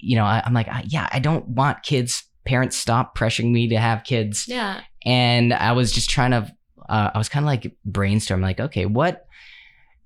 [0.00, 3.68] you know, I, I'm like, I, yeah, I don't want kids parents stop pressuring me
[3.70, 4.82] to have kids Yeah.
[5.06, 6.54] and I was just trying to
[6.88, 9.26] uh, I was kind of like brainstorming like okay what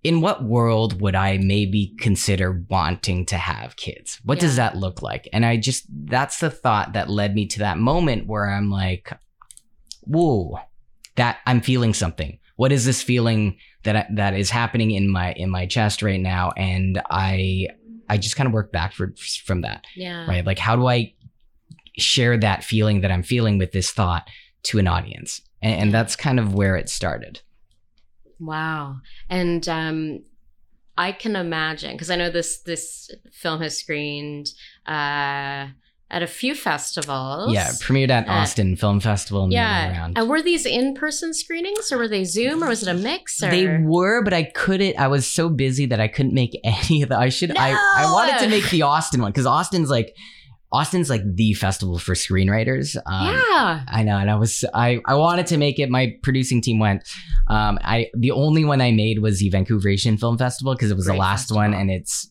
[0.03, 5.03] in what world would I maybe consider wanting to have kids what does that look
[5.03, 8.71] like and I just that's the thought that led me to that moment where I'm
[8.71, 9.13] like
[10.03, 10.59] whoa
[11.17, 15.33] that I'm feeling something what is this feeling that I, that is happening in my
[15.33, 17.69] in my chest right now and I
[18.09, 20.27] I just kind of worked backwards from that Yeah.
[20.27, 20.45] right?
[20.45, 21.15] Like, how do I
[21.97, 24.29] share that feeling that I'm feeling with this thought
[24.65, 25.41] to an audience?
[25.63, 27.41] And, and that's kind of where it started.
[28.39, 29.01] Wow.
[29.29, 30.21] And um
[30.97, 34.49] I can imagine because I know this this film has screened
[34.87, 35.69] uh
[36.13, 37.53] at a few festivals.
[37.53, 40.11] Yeah, premiered at Uh, Austin Film Festival and the other way Yeah.
[40.17, 43.41] And were these in-person screenings or were they Zoom or was it a mix?
[43.41, 43.49] Or?
[43.49, 44.99] They were, but I couldn't.
[44.99, 47.17] I was so busy that I couldn't make any of the.
[47.17, 47.57] I should.
[47.57, 50.17] I I wanted to make the Austin one because Austin's like,
[50.73, 52.97] Austin's like the festival for screenwriters.
[53.07, 53.85] Um, yeah.
[53.89, 55.91] I know, and I was I I wanted to make it.
[55.91, 57.09] My producing team went.
[57.49, 60.97] Um, I the only one I made was the Vancouver Asian Film Festival because it
[60.97, 61.63] was Great the last festival.
[61.63, 62.29] one, and it's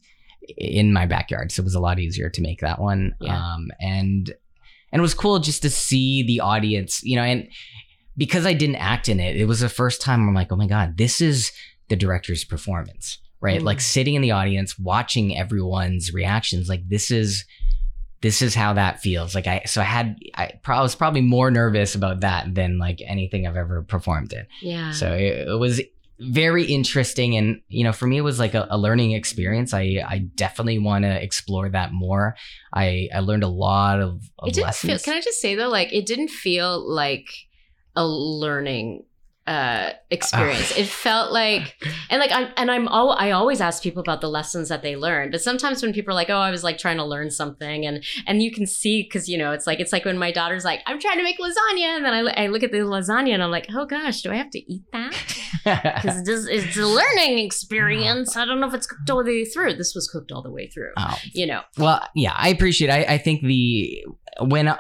[0.58, 3.14] in my backyard, so it was a lot easier to make that one.
[3.20, 3.38] Yeah.
[3.38, 4.34] Um, and
[4.92, 7.48] and it was cool just to see the audience, you know, and
[8.18, 10.68] because I didn't act in it, it was the first time I'm like, oh my
[10.68, 11.52] god, this is
[11.90, 13.62] the director's performance, right?
[13.62, 13.66] Mm.
[13.66, 17.46] Like sitting in the audience, watching everyone's reactions, like this is
[18.22, 19.34] this is how that feels.
[19.34, 22.78] Like I, so I had, I, pro- I was probably more nervous about that than
[22.78, 24.46] like anything I've ever performed in.
[24.62, 24.92] Yeah.
[24.92, 25.82] So it, it was
[26.20, 29.74] very interesting, and you know, for me, it was like a, a learning experience.
[29.74, 32.36] I, I definitely want to explore that more.
[32.74, 35.04] I, I learned a lot of, of it didn't feel lessons.
[35.04, 37.30] can I just say though, like it didn't feel like
[37.96, 39.06] a learning
[39.50, 40.78] uh experience.
[40.78, 41.76] it felt like
[42.12, 44.96] and like I'm and I'm all I always ask people about the lessons that they
[44.96, 45.32] learned.
[45.32, 48.04] But sometimes when people are like, "Oh, I was like trying to learn something," and
[48.28, 50.82] and you can see because you know it's like it's like when my daughter's like,
[50.86, 53.50] "I'm trying to make lasagna," and then I, I look at the lasagna and I'm
[53.52, 55.16] like, "Oh gosh, do I have to eat that?"
[55.64, 58.38] Because it's, it's a learning experience.
[58.38, 59.74] I don't know if it's cooked all the way through.
[59.76, 60.92] This was cooked all the way through.
[60.98, 62.90] oh, You know, Well, yeah, I appreciate.
[62.90, 64.06] I, I think the
[64.42, 64.78] when I,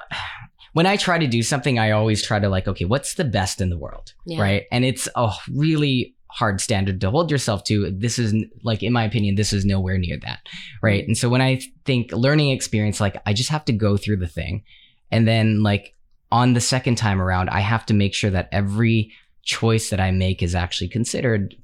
[0.74, 3.62] when I try to do something, I always try to like, okay, what's the best
[3.62, 4.42] in the world, Yeah.
[4.42, 4.64] right?
[4.72, 7.90] And it's a really hard standard to hold yourself to.
[7.92, 10.40] This is like, in my opinion, this is nowhere near that,
[10.82, 11.02] right?
[11.02, 11.10] Mm-hmm.
[11.10, 14.28] And so when I think learning experience, like I just have to go through the
[14.28, 14.64] thing,
[15.12, 15.96] and then like
[16.32, 19.12] on the second time around, I have to make sure that every
[19.44, 21.56] choice that I make is actually considered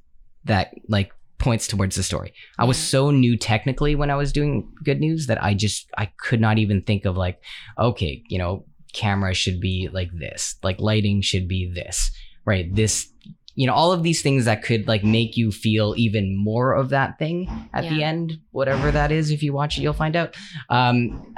[0.45, 2.33] that like points towards the story.
[2.57, 6.07] I was so new technically when I was doing good news that I just I
[6.17, 7.39] could not even think of like,
[7.77, 8.65] okay, you know,
[8.95, 12.09] camera should be like this, like lighting should be this,
[12.45, 12.73] right?
[12.73, 13.09] This
[13.55, 16.89] you know, all of these things that could like make you feel even more of
[16.89, 19.31] that thing at the end, whatever that is.
[19.31, 20.35] If you watch it, you'll find out.
[20.69, 21.33] Um,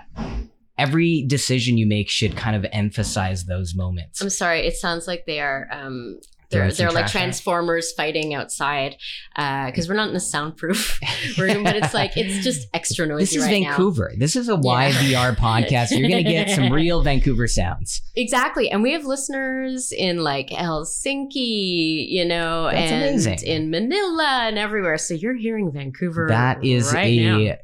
[0.78, 4.22] every decision you make should kind of emphasize those moments.
[4.22, 4.66] I'm sorry.
[4.66, 5.68] It sounds like they are.
[5.72, 6.20] Um,
[6.50, 7.20] they're they're like trash out.
[7.20, 8.96] transformers fighting outside
[9.36, 11.00] uh, because we're not in a soundproof
[11.38, 13.24] room, but it's like it's just extra noisy.
[13.24, 13.70] This is right now.
[13.70, 14.14] Vancouver.
[14.18, 15.92] This is a YVR podcast.
[15.92, 18.02] You're gonna get some real Vancouver sounds.
[18.16, 18.70] Exactly.
[18.72, 23.40] And we have listeners in like Helsinki, you know, That's and amazing.
[23.48, 24.98] in Manila and everywhere.
[24.98, 26.28] So you're hearing Vancouver.
[26.30, 27.56] That is right a now.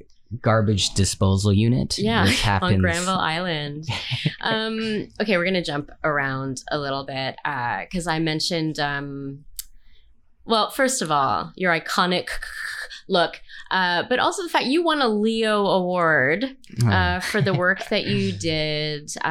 [0.42, 1.98] Garbage disposal unit.
[1.98, 2.30] Yeah,
[2.62, 3.86] on Granville Island.
[4.42, 8.80] um, okay, we're gonna jump around a little bit because I mentioned.
[8.80, 9.46] Um,
[10.46, 12.28] well, first of all, your iconic
[13.08, 13.40] look,
[13.72, 18.04] uh, but also the fact you won a Leo Award uh, for the work that
[18.06, 19.28] you did uh,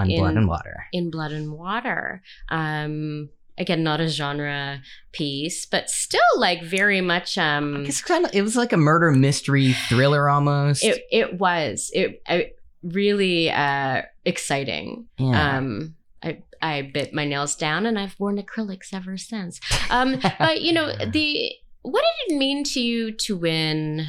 [0.00, 0.86] on in blood and water.
[0.94, 2.22] in Blood and Water.
[2.48, 3.28] Um,
[3.58, 4.82] again, not a genre
[5.12, 7.38] piece, but still like very much.
[7.38, 8.34] Um, It's kind of.
[8.34, 10.84] It was like a murder mystery thriller almost.
[10.84, 12.52] it it was it, I,
[12.82, 15.06] really uh, exciting.
[15.18, 15.56] yeah.
[15.56, 19.60] Um, I I bit my nails down, and I've worn acrylics ever since.
[19.90, 21.52] Um, but you know the
[21.82, 24.06] what did it mean to you to win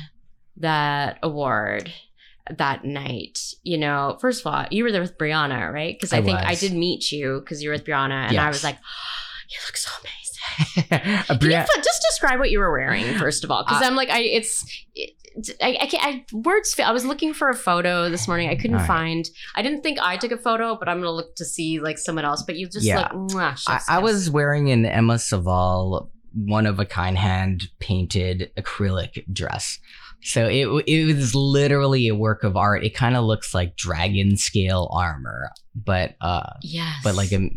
[0.58, 1.92] that award?
[2.56, 6.20] that night you know first of all you were there with brianna right because I,
[6.20, 8.78] I think i did meet you because you were with brianna and i was like
[9.50, 13.64] you look so amazing Bri- just describe what you were wearing first of all?
[13.64, 14.66] Because Uh, I'm like, I it's.
[14.96, 15.12] It,
[15.62, 16.04] I, I can't.
[16.04, 16.88] I, words fail.
[16.88, 18.50] I was looking for a photo this morning.
[18.50, 18.88] I couldn't right.
[18.88, 19.30] find.
[19.56, 22.26] I didn't think I took a photo, but I'm gonna look to see like someone
[22.26, 22.42] else.
[22.44, 23.02] But you just Yeah.
[23.02, 23.12] like.
[23.12, 29.24] Mwah, I, I was wearing an Emma Saval one of a kind hand painted acrylic
[29.32, 29.80] dress.
[30.24, 32.84] So it it was literally a work of art.
[32.84, 36.96] It kind of looks like dragon scale armor, but uh Yes.
[37.04, 37.50] but like a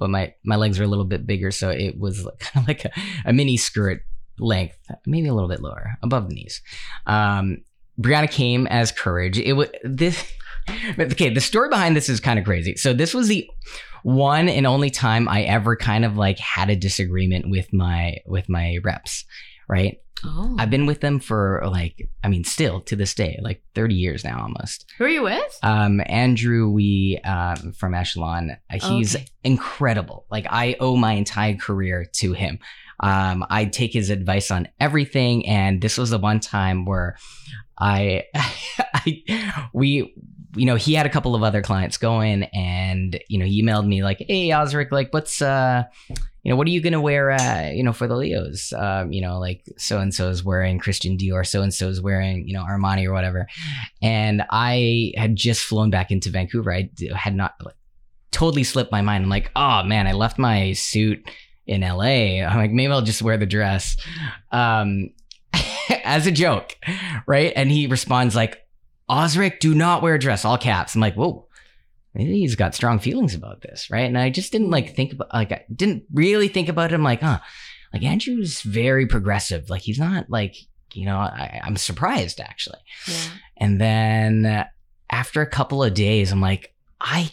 [0.00, 2.84] but my my legs are a little bit bigger, so it was kind of like
[2.84, 2.90] a,
[3.26, 4.02] a mini skirt
[4.40, 4.76] length,
[5.06, 6.60] maybe a little bit lower, above the knees.
[7.06, 7.58] Um,
[8.00, 9.38] Brianna came as courage.
[9.38, 10.32] It was this.
[10.98, 12.76] okay, the story behind this is kind of crazy.
[12.76, 13.48] So this was the
[14.02, 18.48] one and only time I ever kind of like had a disagreement with my with
[18.48, 19.24] my reps,
[19.68, 20.00] right?
[20.24, 20.56] Oh.
[20.58, 24.24] I've been with them for like I mean still to this day, like 30 years
[24.24, 24.86] now almost.
[24.98, 25.58] Who are you with?
[25.62, 29.26] Um Andrew we um from Echelon, uh, he's Okay.
[29.44, 30.26] incredible.
[30.30, 32.58] Like I owe my entire career to him.
[33.00, 37.16] Um I take his advice on everything and this was the one time where
[37.78, 38.24] I
[38.94, 40.14] I we
[40.56, 43.86] you know, he had a couple of other clients going and, you know, he emailed
[43.86, 45.84] me like, hey, Osric, like, what's, uh,
[46.42, 48.72] you know, what are you going to wear, uh, you know, for the Leos?
[48.72, 52.00] Um, you know, like so and so is wearing Christian Dior, so and so is
[52.00, 53.46] wearing, you know, Armani or whatever.
[54.00, 56.72] And I had just flown back into Vancouver.
[56.72, 57.74] I had not like,
[58.30, 59.24] totally slipped my mind.
[59.24, 61.28] I'm like, oh man, I left my suit
[61.66, 62.42] in LA.
[62.42, 63.96] I'm like, maybe I'll just wear the dress.
[64.50, 65.10] Um,
[66.04, 66.76] as a joke,
[67.26, 67.52] right?
[67.54, 68.64] And he responds like,
[69.10, 70.94] Osric, do not wear a dress, all caps.
[70.94, 71.46] I'm like, whoa,
[72.14, 74.06] maybe he's got strong feelings about this, right?
[74.06, 76.94] And I just didn't like think about, like, I didn't really think about it.
[76.94, 77.40] I'm like, huh,
[77.92, 79.68] like Andrew's very progressive.
[79.68, 80.56] Like, he's not like,
[80.92, 82.78] you know, I, I'm surprised actually.
[83.06, 83.30] Yeah.
[83.56, 84.64] And then uh,
[85.10, 87.30] after a couple of days, I'm like, I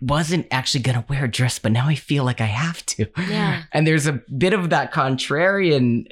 [0.00, 3.06] wasn't actually gonna wear a dress, but now I feel like I have to.
[3.16, 3.64] Yeah.
[3.72, 6.06] And there's a bit of that contrarian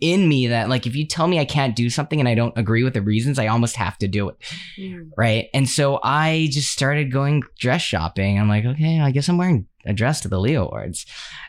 [0.00, 2.56] in me that, like, if you tell me I can't do something and I don't
[2.56, 4.36] agree with the reasons, I almost have to do it.
[4.78, 5.10] Mm.
[5.16, 5.48] Right.
[5.52, 8.38] And so I just started going dress shopping.
[8.38, 11.06] I'm like, okay, I guess I'm wearing a dress to the Leo Awards.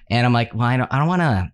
[0.10, 1.52] And I'm like, well, I don't, I don't want to,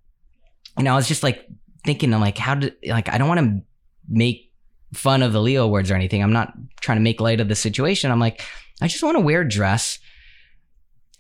[0.77, 1.45] you know, I was just like
[1.86, 3.61] thinking, I'm like, how did, like, I don't want to
[4.07, 4.51] make
[4.93, 6.23] fun of the Leo Awards or anything.
[6.23, 8.11] I'm not trying to make light of the situation.
[8.11, 8.41] I'm like,
[8.82, 9.99] I just want to wear a dress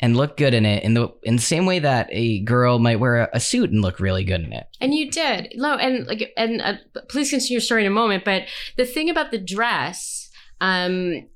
[0.01, 2.99] and look good in it in the in the same way that a girl might
[2.99, 4.65] wear a, a suit and look really good in it.
[4.81, 5.53] And you did.
[5.55, 6.73] No, and like, and uh,
[7.07, 8.25] please continue your story in a moment.
[8.25, 8.43] But
[8.77, 10.29] the thing about the dress,
[10.59, 11.27] um,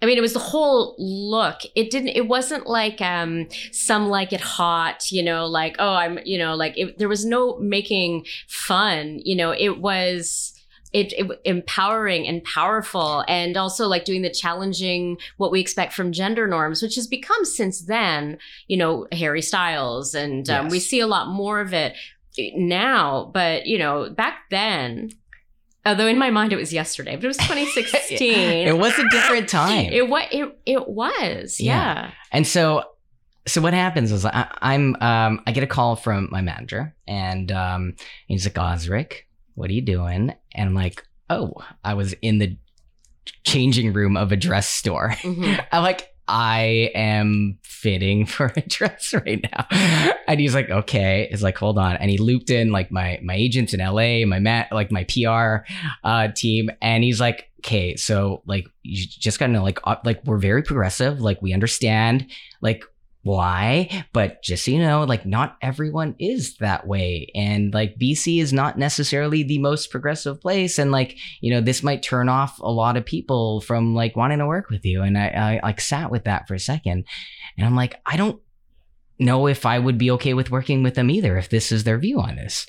[0.00, 1.60] I mean, it was the whole look.
[1.76, 2.08] It didn't.
[2.08, 5.12] It wasn't like um, some like it hot.
[5.12, 6.18] You know, like oh, I'm.
[6.24, 9.20] You know, like it, there was no making fun.
[9.22, 10.51] You know, it was.
[10.92, 16.12] It, it empowering and powerful and also like doing the challenging what we expect from
[16.12, 18.36] gender norms which has become since then
[18.68, 21.94] you know harry styles and um, we see a lot more of it
[22.54, 25.10] now, but you know, back then,
[25.84, 28.68] although in my mind it was yesterday, but it was 2016.
[28.68, 29.92] It was a different time.
[29.92, 30.24] It was.
[30.30, 31.60] It, it was.
[31.60, 32.10] Yeah.
[32.30, 32.84] And so,
[33.46, 37.50] so what happens is I, I'm, um, I get a call from my manager, and
[37.50, 40.34] um, he's like, Osric, what are you doing?
[40.54, 42.56] And I'm like, oh, I was in the
[43.44, 45.10] changing room of a dress store.
[45.20, 45.64] Mhm.
[45.72, 49.66] I'm like, I am fitting for a dress right now.
[50.26, 51.28] And he's like, okay.
[51.30, 51.96] He's like, hold on.
[51.96, 55.64] And he looped in like my my agents in LA, my mat like my PR
[56.04, 56.70] uh team.
[56.80, 60.62] And he's like, okay, so like you just gotta know, like uh, like we're very
[60.62, 62.30] progressive, like we understand
[62.60, 62.84] like
[63.24, 67.30] why, but just so you know, like not everyone is that way.
[67.34, 70.78] And like BC is not necessarily the most progressive place.
[70.78, 74.40] And like you know, this might turn off a lot of people from like wanting
[74.40, 75.02] to work with you.
[75.02, 77.04] And I, I like sat with that for a second
[77.56, 78.40] and I'm like, I don't
[79.18, 81.98] know if I would be okay with working with them either if this is their
[81.98, 82.66] view on this.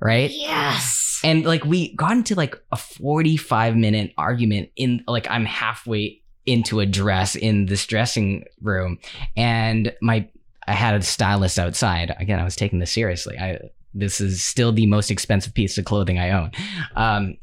[0.00, 0.30] Right.
[0.30, 1.20] Yes.
[1.24, 6.80] And like we got into like a 45 minute argument in like I'm halfway into
[6.80, 8.98] a dress in this dressing room
[9.36, 10.28] and my
[10.66, 12.14] I had a stylist outside.
[12.18, 13.36] Again, I was taking this seriously.
[13.38, 13.58] I
[13.94, 16.50] this is still the most expensive piece of clothing I own.
[16.96, 17.36] Um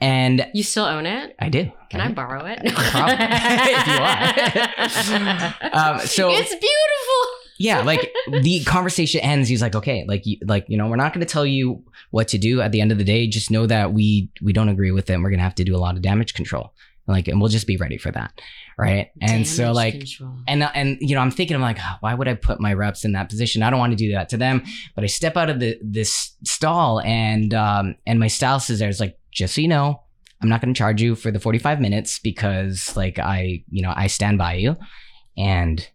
[0.00, 1.34] and You still own it?
[1.40, 1.72] I do.
[1.90, 2.58] Can I borrow it?
[2.64, 3.96] If you.
[5.72, 7.22] Um, so- it's beautiful.
[7.58, 8.12] yeah like
[8.42, 11.32] the conversation ends he's like okay like you like you know we're not going to
[11.32, 14.30] tell you what to do at the end of the day just know that we
[14.42, 16.02] we don't agree with it and we're going to have to do a lot of
[16.02, 16.72] damage control
[17.06, 18.40] like and we'll just be ready for that
[18.78, 19.10] right?
[19.22, 20.34] And so like control.
[20.46, 23.04] and and you know i'm thinking i'm like "Oh, why would i put my reps
[23.04, 23.62] in that position?
[23.62, 24.62] I don't want to do that to them.
[24.94, 28.88] But i step out of the this stall and um and my stylist is there.
[28.88, 30.02] It's like just so you know
[30.42, 33.92] i'm not going to charge you for the 45 minutes because like i you know
[33.96, 34.76] i stand by you.
[35.38, 35.86] And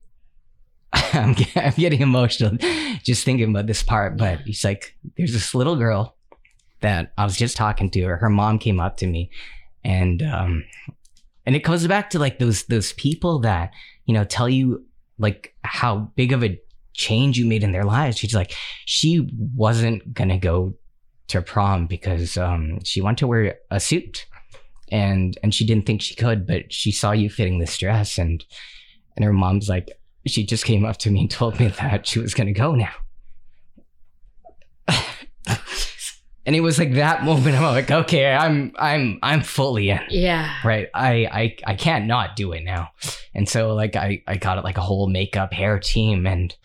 [0.93, 2.57] I'm, I'm getting emotional
[3.03, 6.17] just thinking about this part but he's like there's this little girl
[6.81, 9.29] that i was just talking to her her mom came up to me
[9.83, 10.63] and um
[11.45, 13.71] and it comes back to like those those people that
[14.05, 14.85] you know tell you
[15.17, 16.59] like how big of a
[16.93, 18.17] change you made in their lives.
[18.17, 18.53] She's like
[18.85, 20.73] she wasn't gonna go
[21.27, 24.25] to prom because um she wanted to wear a suit.
[24.91, 28.43] And and she didn't think she could but she saw you fitting this dress and
[29.15, 29.89] and her mom's like
[30.27, 32.91] she just came up to me and told me that she was gonna go now
[36.45, 37.55] and it was like that moment.
[37.55, 40.01] I'm like, okay, I'm I'm I'm fully in.
[40.09, 40.51] Yeah.
[40.63, 40.89] Right.
[40.93, 42.89] I I I can't not do it now.
[43.33, 46.55] And so like I I got it like a whole makeup hair team and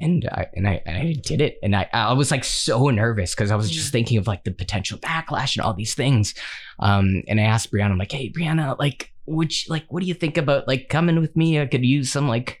[0.00, 3.34] and I and I, and I did it and I I was like so nervous
[3.34, 3.92] because I was just Yeah.
[3.92, 6.34] thinking of like the potential backlash and all these things.
[6.78, 10.06] Um and I asked Brianna, I'm like, hey Brianna, like would you, like what do
[10.08, 11.60] you think about like coming with me?
[11.60, 12.60] I could use some like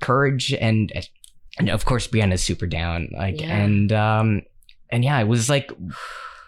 [0.00, 0.92] courage and
[1.58, 3.08] and of course Brianna's super down.
[3.12, 3.56] Like Yeah.
[3.56, 4.42] and um
[4.90, 5.70] and yeah, it was like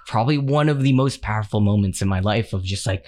[0.07, 3.07] probably one of the most powerful moments in my life of just like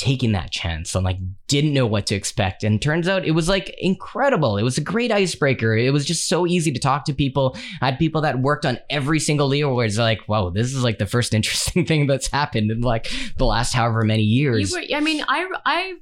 [0.00, 2.64] taking that chance and like didn't know what to expect.
[2.64, 4.56] And turns out it was like incredible.
[4.56, 5.76] It was a great icebreaker.
[5.76, 7.54] It was just so easy to talk to people.
[7.82, 10.82] I had people that worked on every single leo where it's like whoa this is
[10.82, 14.72] like the first interesting thing that's happened in like the last however many years.
[14.72, 15.94] Were, I mean, I, I,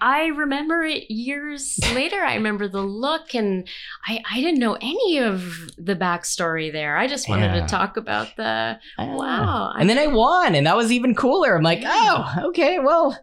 [0.00, 2.20] I remember it years later.
[2.20, 3.66] I remember the look, and
[4.06, 6.96] I, I didn't know any of the backstory there.
[6.96, 7.60] I just wanted Yeah.
[7.62, 9.72] to talk about the wow.
[9.78, 11.90] and then i won and that was even cooler i'm like Yeah.
[11.92, 13.18] oh okay well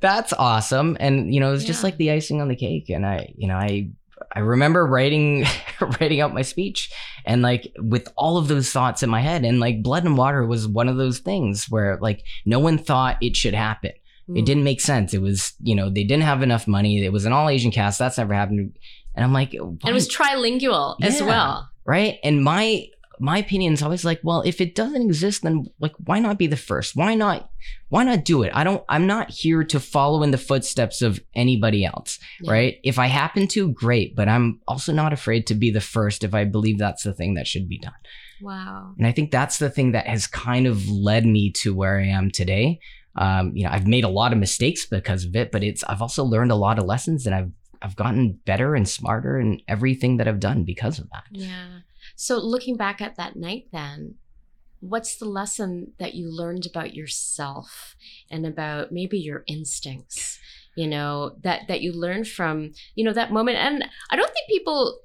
[0.00, 3.04] that's awesome and you know it was just like the icing on the cake and
[3.06, 3.88] i you know i
[4.32, 5.44] i remember writing
[6.00, 6.90] writing out my speech
[7.24, 10.44] and like with all of those thoughts in my head and like blood and water
[10.46, 13.92] was one of those things where like no one thought it should happen.
[14.34, 14.44] It hmm.
[14.44, 15.14] didn't make sense.
[15.14, 17.04] It was you know they didn't have enough money.
[17.04, 17.98] It was an all asian cast.
[17.98, 18.76] That's never happened.
[19.14, 21.68] And i'm like And it was trilingual as well.
[21.84, 22.18] right?
[22.22, 22.86] And my
[23.20, 26.46] my opinion is always like well if it doesn't exist then like why not be
[26.46, 26.94] the first?
[26.94, 27.50] Why not
[27.88, 28.52] why not do it?
[28.54, 32.52] I don't i'm not here to follow in the footsteps of anybody else Yeah.
[32.52, 32.76] right?
[32.84, 34.14] If i happen to great.
[34.14, 37.34] But i'm also not afraid to be the first if i believe that's the thing
[37.34, 37.92] that should be done.
[38.40, 38.94] Wow.
[38.96, 42.06] and i think that's the thing that has kind of led me to where i
[42.06, 42.78] am today
[43.18, 46.00] um, you know i've made a lot of mistakes because of it but it's i've
[46.00, 47.50] also learned a lot of lessons and i've
[47.82, 51.80] i've gotten better and smarter in everything that i've done because of that Yeah.
[52.16, 54.16] So looking back at that night then,
[54.80, 57.94] what's the lesson that you learned about yourself
[58.30, 60.38] and about maybe your instincts?
[60.76, 64.48] You know, that that you learned from, you know, that moment and I don't think
[64.48, 65.00] people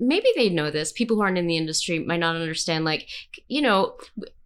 [0.00, 3.08] maybe they know this, people who aren't in the industry might not understand like,
[3.48, 3.96] you know,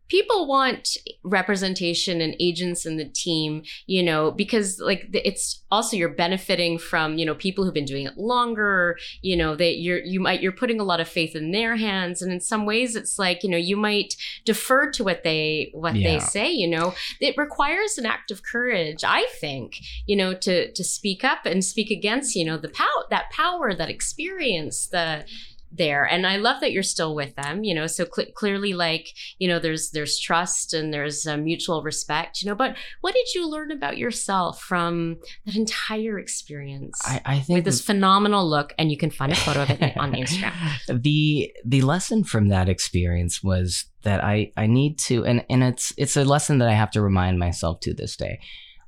[0.08, 6.08] people want representation and agents in the team you know because like it's also you're
[6.08, 10.20] benefiting from you know people who've been doing it longer you know they you're you
[10.20, 12.22] might you're putting a lot of faith in their hands.
[12.22, 15.94] And in some ways it's like you know you might defer to what they what
[15.94, 16.94] they say you know.
[17.20, 21.64] It requires an act of courage i think you know to to speak up and
[21.64, 25.24] speak against you know the power that power that experience the
[25.70, 29.08] there and i love that you're still with them you know so cl- clearly like
[29.38, 33.26] you know there's there's trust and there's uh, mutual respect you know but what did
[33.34, 38.72] you learn about yourself from that entire experience I, I think with this phenomenal look
[38.78, 40.54] and you can find a photo of it on instagram
[41.02, 45.92] the the lesson from that experience was that I I need to and and it's
[45.96, 48.40] it's a lesson that I have to remind myself to this day.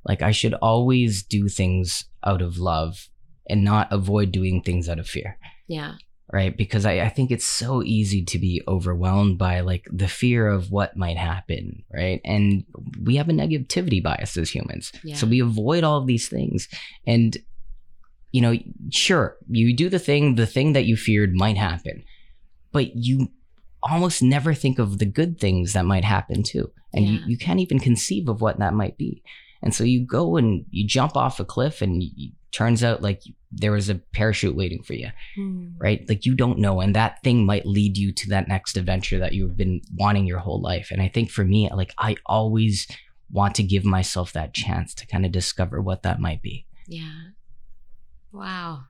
[0.05, 3.09] Like I should always do things out of love
[3.47, 5.37] and not avoid doing things out of fear.
[5.67, 5.93] yeah
[6.33, 6.55] Right?
[6.55, 10.71] Because I, I think it's so easy to be overwhelmed by like the fear of
[10.71, 12.21] what might happen, right?
[12.23, 12.63] And
[13.03, 14.93] we have a negativity bias as humans.
[15.03, 15.15] Yeah.
[15.17, 16.69] So we avoid all of these things.
[17.05, 17.35] And
[18.31, 18.55] you know,
[18.91, 22.03] sure, you do the thing, the thing that you feared might happen,
[22.71, 23.27] but you
[23.83, 26.71] almost never think of the good things that might happen too.
[26.93, 27.11] And Yeah.
[27.11, 29.21] you, you can't even conceive of what that might be.
[29.61, 33.21] And so you go and you jump off a cliff and you, turns out like
[33.51, 35.69] there was a parachute waiting for you, Hmm.
[35.77, 36.07] right?
[36.07, 36.79] Like you don't know.
[36.81, 40.39] And that thing might lead you to that next adventure that you've been wanting your
[40.39, 40.89] whole life.
[40.91, 42.87] And I think for me, like I always
[43.29, 46.65] want to give myself that chance to kind of discover what that might be.
[46.87, 47.11] Yeah.
[48.31, 48.83] Wow.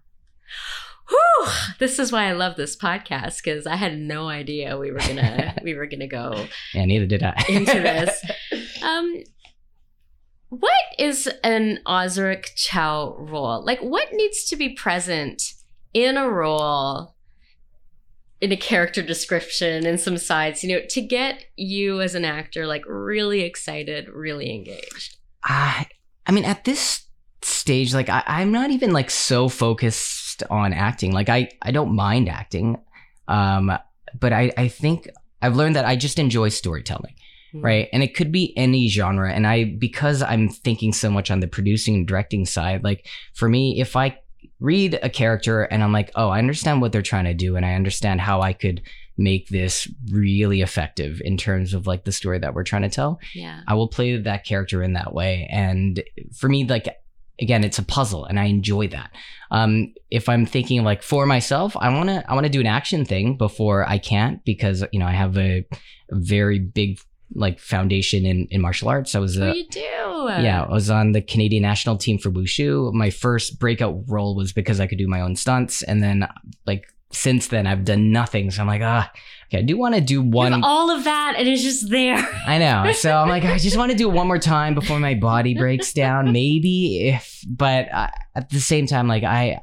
[1.09, 1.47] Whew.
[1.79, 5.55] This is why I love this podcast because I had no idea we were gonna
[5.63, 7.33] we were gonna go Yeah, neither did I.
[7.49, 8.23] into this.
[8.83, 9.21] Um,
[10.51, 13.63] what is an Osric Chau role?
[13.63, 15.41] Like, what needs to be present
[15.93, 17.15] in a role,
[18.41, 22.67] in a character description, and some sides, you know, to get you as an actor
[22.67, 25.15] like really excited, really engaged?
[25.45, 25.87] I,
[26.27, 27.05] I mean, at this
[27.41, 31.13] stage, like I, I'm not even like so focused on acting.
[31.13, 32.77] Like I, I don't mind acting,
[33.29, 33.71] um,
[34.19, 35.07] but I, I think
[35.41, 37.15] I've learned that I just enjoy storytelling,
[37.51, 37.61] Hmm.
[37.61, 37.89] right?
[37.91, 39.31] And it could be any genre.
[39.31, 43.49] And I, because I'm thinking so much on the producing and directing side, like for
[43.49, 44.17] me, if I
[44.59, 47.65] read a character and I'm like, oh, I understand what they're trying to do, and
[47.65, 48.81] I understand how I could
[49.17, 53.19] make this really effective in terms of like the story that we're trying to tell.
[53.35, 53.61] Yeah.
[53.67, 55.47] I will play that character in that way.
[55.51, 56.01] And
[56.35, 56.87] for me, like
[57.39, 59.11] again, it's a puzzle, and I enjoy that.
[59.49, 63.35] Um, if I'm thinking like for myself, I wanna I wanna do an action thing
[63.35, 65.65] before I can't because you know I have a,
[66.11, 66.99] a very big
[67.33, 69.15] like foundation in in martial arts.
[69.15, 69.79] I was What a do you do?
[69.79, 72.91] yeah, I was on the Canadian national team for wushu.
[72.93, 76.27] My first breakout role was because I could do my own stunts, and then
[76.65, 78.51] like since then I've done nothing.
[78.51, 79.11] So I'm like, ah,
[79.47, 80.63] okay, I do want to do You one.
[80.63, 82.17] all of that, and it's just there.
[82.47, 82.91] I know.
[82.93, 85.53] So I'm like, I just want to do it one more time before my body
[85.53, 86.31] breaks down.
[86.31, 89.59] Maybe if, but uh, at the same time, like I,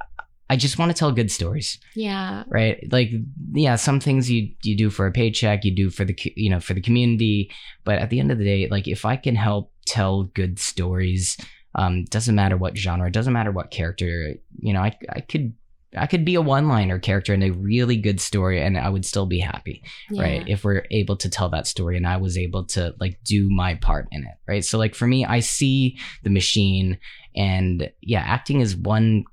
[0.51, 2.45] I just want to tell good stories, yeah.
[2.49, 2.81] right?
[2.91, 3.11] Like,
[3.53, 6.61] yeah, some things you you do for a paycheck, you do for the you know
[6.61, 7.51] for the community,
[7.85, 11.37] but at the end of the day, like if I can help tell good stories,
[11.75, 15.55] um, doesn't matter what genre, doesn't matter what character, you know, I I could.
[15.97, 19.25] I could be a one-liner character in a really good story, and I would still
[19.25, 20.23] be happy yeah.
[20.23, 23.49] right if we're able to tell that story and i was able to like do
[23.49, 26.99] my part in it right so like for me i see the machine
[27.35, 29.25] and yeah acting is one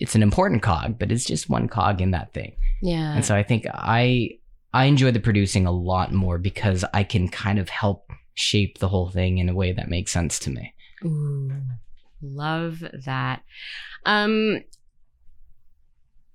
[0.00, 3.14] it's an important cog but it's just one cog in that thing Yeah.
[3.14, 4.30] and so i think i
[4.74, 8.88] i enjoy the producing a lot more because i can kind of help shape the
[8.88, 10.74] whole thing in a way that makes sense to me
[11.04, 11.50] Ooh,
[12.20, 13.42] love that.
[14.04, 14.60] Um,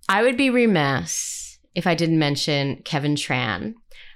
[0.10, 3.74] I would be remiss if I didn't mention Kevin Tran.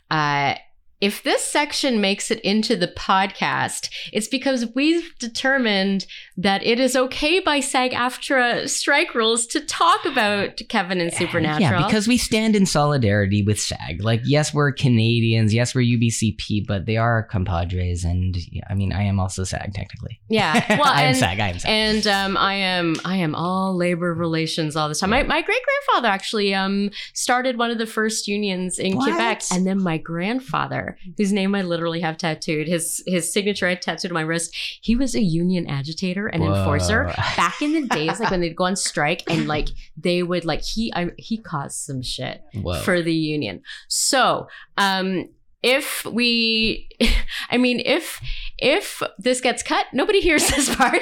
[0.09, 0.55] Uh,
[1.01, 6.05] if this section makes it into the podcast, it's because we've determined
[6.39, 11.81] that it is okay by SAG AFTRA strike rules to talk about Kevin and Supernatural.
[11.81, 16.65] yeah because we stand in solidarity with sag like yes we're canadians yes we're ubcp
[16.67, 20.87] but they are compadres and yeah, i mean i am also sag technically yeah, well,
[20.87, 24.13] i am and, sag i am sag and um, I am I am all labor
[24.13, 25.09] relations all the time.
[25.09, 29.09] My, my great grandfather actually um, started one of the first unions in What?
[29.09, 33.75] Quebec, and then my grandfather, whose name I literally have tattooed, his his signature I
[33.75, 34.55] tattooed on my wrist.
[34.81, 37.05] He was a union agitator and enforcer
[37.35, 40.63] back in the days, like when they'd go on strike, and like they would like
[40.63, 42.81] he I, he caused some shit Whoa.
[42.81, 43.61] for the union.
[43.87, 45.29] So, um,
[45.61, 46.87] if we,
[47.51, 48.21] I mean, if
[48.57, 51.01] if this gets cut, nobody hears this part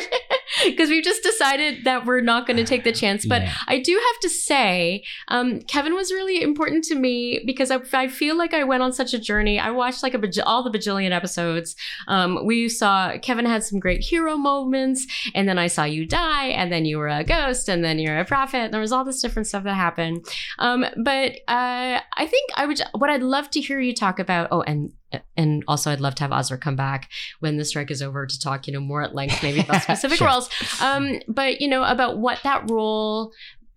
[0.66, 3.26] because we've just decided that we're not going to take the chance.
[3.26, 3.54] But Yeah.
[3.68, 8.08] I do have to say, um, Kevin was really important to me because I, I
[8.08, 9.60] feel like I went on such a journey.
[9.60, 11.76] I watched like a baj- all the bajillion episodes.
[12.08, 16.48] Um, we saw Kevin had some great hero moments, and then I saw you die,
[16.48, 18.58] and then you were a ghost, and then you're a prophet.
[18.58, 20.26] And there was all this different stuff that happened.
[20.60, 22.82] Um, but uh, I think I would.
[22.94, 24.48] What I'd love to hear you talk about.
[24.52, 24.92] Oh, and
[25.36, 28.40] and also I'd love to have Osric come back when the strike is over to
[28.40, 30.28] talk, you know, more at length, maybe about specific Sure.
[30.28, 30.50] roles.
[30.82, 33.32] Um, but you know about what that role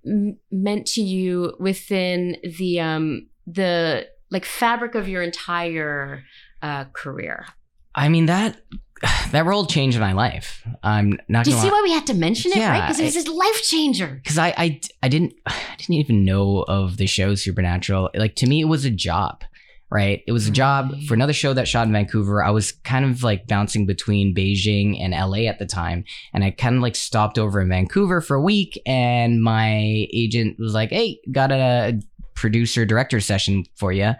[0.06, 6.22] m- meant to you within the um the like fabric of your entire
[6.62, 7.46] uh, career.
[7.94, 8.60] I mean that
[9.32, 10.62] that role changed my life.
[10.82, 12.82] I'm not Do you see why we had to mention it, right?
[12.82, 14.20] Because it was his life changer.
[14.22, 18.10] because I, I I didn't I didn't even know of the show Supernatural.
[18.14, 19.42] Like to me, it was a job,
[19.90, 20.22] right?
[20.26, 22.42] It was a job for another show that shot in Vancouver.
[22.42, 26.50] I was kind of like bouncing between Beijing and LA at the time, and I
[26.50, 30.90] kind of like stopped over in Vancouver for a week, and my agent was like,
[30.90, 32.00] "Hey, got a
[32.34, 34.12] producer director session for you."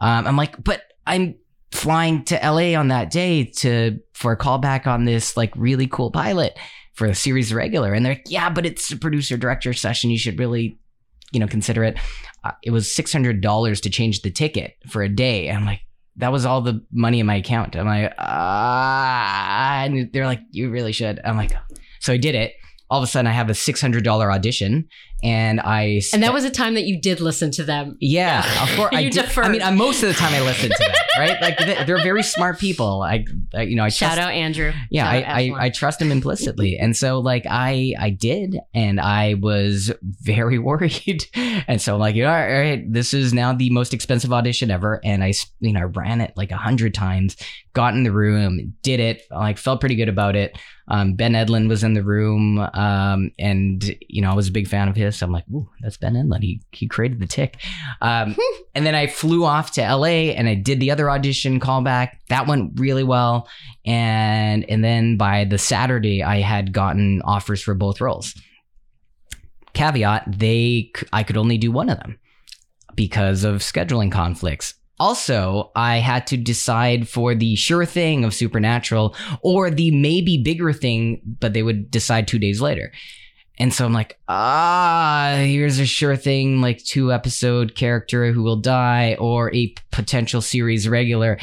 [0.00, 1.36] Um, I'm like, but I'm
[1.72, 6.10] flying to LA on that day to for a callback on this like really cool
[6.10, 6.58] pilot
[6.94, 10.16] for the series regular and they're like yeah but it's a producer director session you
[10.16, 10.78] should really
[11.32, 11.98] you know consider it
[12.62, 15.48] it was $600 to change the ticket for a day.
[15.48, 15.80] And i'm like
[16.18, 17.76] that was all the money in my account.
[17.76, 21.20] I'm like ah and they're like you really should.
[21.24, 21.52] I'm like
[22.00, 22.54] so i did it.
[22.88, 24.88] All of a sudden i have a $600 audition
[25.22, 27.96] and i And that was a time that you did listen to them.
[28.00, 28.90] yeah, of course.
[28.94, 29.46] I, did- deferred.
[29.46, 31.40] I mean, I, most of the time I listen to them, right?
[31.40, 33.02] Like they- they're very smart people.
[33.02, 34.72] I, I you know, I Shout trust, out Andrew.
[34.90, 39.34] yeah, I, I, I trust them implicitly, and so like I, I did, and I
[39.34, 43.70] was very worried, and so I'm like, you know, all right, this is now the
[43.70, 47.36] most expensive audition ever, and I you know, I ran it like a hundred times,
[47.72, 50.58] got in the room, did it, like felt pretty good about it.
[50.88, 54.68] Um, ben Edlund was in the room, um, and you know, I was a big
[54.68, 55.05] fan of his.
[55.22, 56.42] I'm like, ooh, that's Ben Edlund.
[56.42, 57.58] He he created the tick.
[58.00, 58.36] Um,
[58.74, 62.10] and then I flew off to LA and I did the other audition callback.
[62.28, 63.48] That went really well.
[63.84, 68.34] And and then by the Saturday, I had gotten offers for both roles.
[69.74, 72.18] Caveat: they I could only do one of them
[72.94, 74.74] because of scheduling conflicts.
[74.98, 80.72] Also, I had to decide for the sure thing of Supernatural or the maybe bigger
[80.72, 82.92] thing, but they would decide two days later.
[83.58, 88.56] And so I'm like, ah, here's a sure thing, like two episode character who will
[88.60, 91.38] die, or a potential series regular.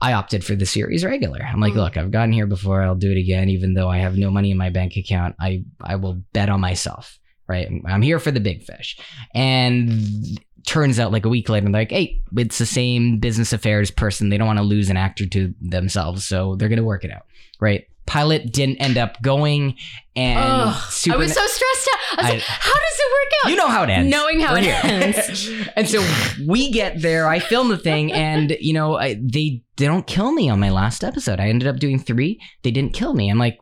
[0.00, 1.40] I opted for the series regular.
[1.42, 1.76] I'm like, Mm.
[1.76, 2.82] look, I've gotten here before.
[2.82, 5.36] I'll do it again, even though I have no money in my bank account.
[5.40, 7.18] I I will bet on myself.
[7.48, 7.68] Right.
[7.86, 8.98] I'm here for the big fish.
[9.34, 13.92] And turns out like a week later, they're like, hey, it's the same business affairs
[13.92, 14.30] person.
[14.30, 17.22] They don't want to lose an actor to themselves, so they're gonna work it out.
[17.60, 17.84] Right.
[18.06, 19.76] Pilot didn't end up going,
[20.14, 22.18] and I was so stressed out.
[22.18, 23.50] I was I- like, how does it work out?
[23.50, 24.10] you know how it ends.
[24.10, 24.80] Knowing how We're it here.
[24.84, 25.50] ends.
[25.76, 26.04] and so
[26.46, 27.28] we get there.
[27.28, 30.70] I film the thing, and you know I, they they don't kill me on my
[30.70, 31.40] last episode.
[31.40, 32.40] I ended up doing three.
[32.62, 33.28] They didn't kill me.
[33.28, 33.58] I'm like,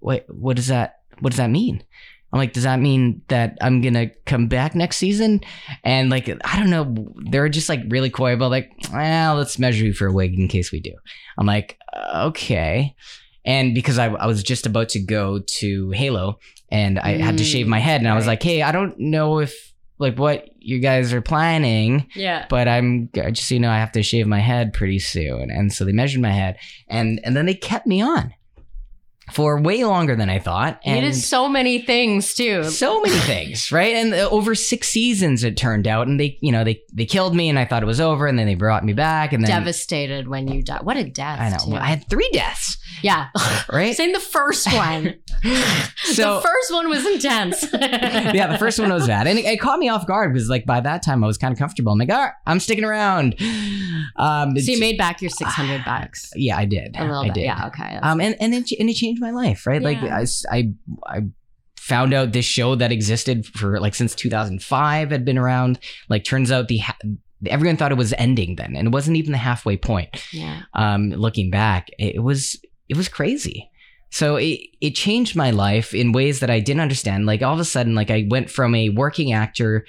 [0.00, 1.00] wait, what does that?
[1.20, 1.84] What does that mean?
[2.32, 5.40] I'm like, does that mean that I'm gonna come back next season?
[5.84, 7.12] And like, I don't know.
[7.30, 10.48] They're just like really coy about like, well, let's measure you for a wig in
[10.48, 10.94] case we do.
[11.38, 11.78] I'm like,
[12.12, 12.96] okay.
[13.44, 16.38] And because I, I was just about to go to Halo
[16.70, 18.98] and I had to Mm, shave my head, and I was like, hey, I don't
[18.98, 19.54] know if
[19.98, 22.46] like what you guys are planning, yeah.
[22.48, 25.50] but I'm just so you know, I have to shave my head pretty soon.
[25.50, 28.34] And so they measured my head, and and then they kept me on
[29.34, 30.80] for way longer than I thought.
[30.84, 32.64] And did so many things too.
[32.64, 33.94] so many things, right?
[33.94, 37.34] And uh, over six seasons, it turned out, and they, you know, they they killed
[37.34, 39.50] me, and I thought it was over, and then they brought me back, and then
[39.50, 40.82] Devastated when you died.
[40.82, 41.40] What a death.
[41.40, 41.74] I know too.
[41.74, 43.28] I had three deaths, yeah.
[43.72, 43.94] right?
[43.96, 45.16] Saying the first one.
[46.04, 47.66] So the first one was intense.
[47.72, 50.64] yeah, the first one was bad, and it, it caught me off guard because like
[50.66, 51.92] by that time I was kind of comfortable.
[51.92, 53.34] I'm like, all right, I'm sticking around.
[54.16, 56.30] Um, So you made back your 600 bucks.
[56.36, 56.94] yeah, I did.
[56.96, 57.34] A little I bit.
[57.34, 57.44] did.
[57.44, 57.96] Yeah, okay.
[58.02, 59.82] Um, and and it and it changed my life, right?
[59.82, 60.72] Like I, I,
[61.06, 61.20] I
[61.76, 65.78] found out this show that existed for like since 2005 had been around.
[66.08, 66.96] Like turns out the ha-
[67.46, 70.24] everyone thought it was ending then, and it wasn't even the halfway point.
[70.32, 70.62] yeah.
[70.74, 73.70] Um, looking back, it, it was it was crazy.
[74.10, 77.26] So it it changed my life in ways that I didn't understand.
[77.26, 79.86] Like all of a sudden, like I went from a working actor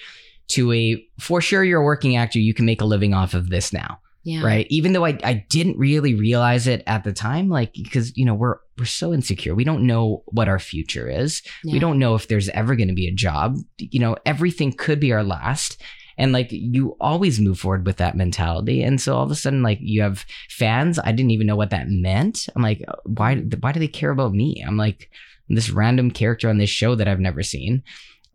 [0.48, 3.50] to a for sure you're a working actor, you can make a living off of
[3.50, 4.44] this now Yeah.
[4.44, 4.66] right?
[4.72, 8.34] Even though I, I didn't really realize it at the time like because you know
[8.34, 9.54] we're we're so insecure.
[9.54, 11.44] We don't know what our future is.
[11.64, 13.58] We don't know if there's ever going to be a job.
[13.78, 15.82] You know everything could be our last.
[16.18, 18.82] And like you always move forward with that mentality.
[18.82, 20.98] And so all of a sudden like you have fans.
[20.98, 22.48] I didn't even know what that meant.
[22.56, 24.64] I'm like oh, why why do they care about me?
[24.66, 25.12] I'm like
[25.50, 27.84] this random character on this show that i've never seen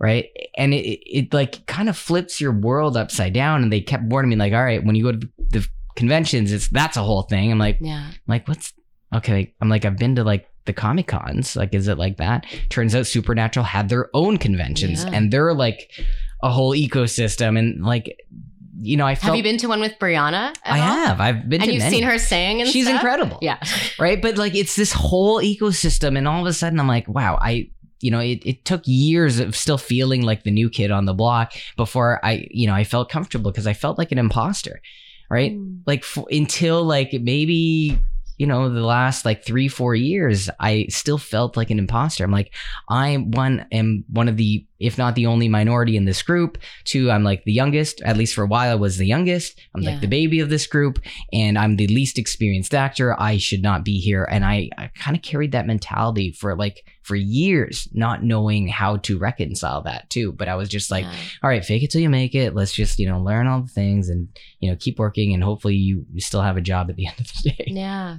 [0.00, 0.30] right?
[0.56, 3.62] And it, it, it like kind of flips your world upside down.
[3.62, 6.68] And they kept warning me like all right when you go to the conventions it's
[6.68, 8.10] that's a whole thing i'm like Yeah.
[8.26, 8.72] like what's
[9.14, 12.46] okay i'm like i've been to like the comic cons like is it like that
[12.68, 15.10] turns out supernatural had their own conventions Yeah.
[15.14, 15.90] and they're like
[16.42, 18.16] a whole ecosystem and like
[18.82, 20.54] you know i felt Have you been to one with Brianna?
[20.64, 20.86] i all?
[20.86, 21.96] have i've been And to you've many.
[21.96, 22.94] seen her sing and she's stuff?
[22.96, 23.58] incredible Yeah.
[23.98, 27.38] right but like it's this whole ecosystem and all of a sudden i'm like wow
[27.40, 27.68] i
[28.00, 31.12] you know it, it took years of still feeling like the new kid on the
[31.14, 34.80] block before i you know i felt comfortable because i felt like an imposter
[35.30, 35.52] right?
[35.52, 35.80] Mm.
[35.86, 37.98] like f- until like maybe
[38.38, 42.24] you know the last like three four years i still felt like an imposter.
[42.24, 42.54] I'm like
[42.88, 46.56] i one am one of the if not the only minority in this group.
[46.84, 48.00] Two i'm like the youngest.
[48.02, 49.60] At least for a while i was the youngest.
[49.74, 49.90] I'm Yeah.
[49.90, 50.98] like the baby of this group
[51.34, 53.14] and i'm the least experienced actor.
[53.20, 54.24] I should not be here.
[54.30, 58.96] And i, I kind of carried that mentality for like for years not knowing how
[58.98, 61.14] to reconcile that too but i was just like Yeah.
[61.42, 62.54] all right, fake it till you make it.
[62.54, 64.28] Let's just, you know, learn all the things and,
[64.60, 67.26] you know, keep working and hopefully you, still have a job at the end of
[67.32, 67.64] the day.
[67.66, 68.18] Yeah.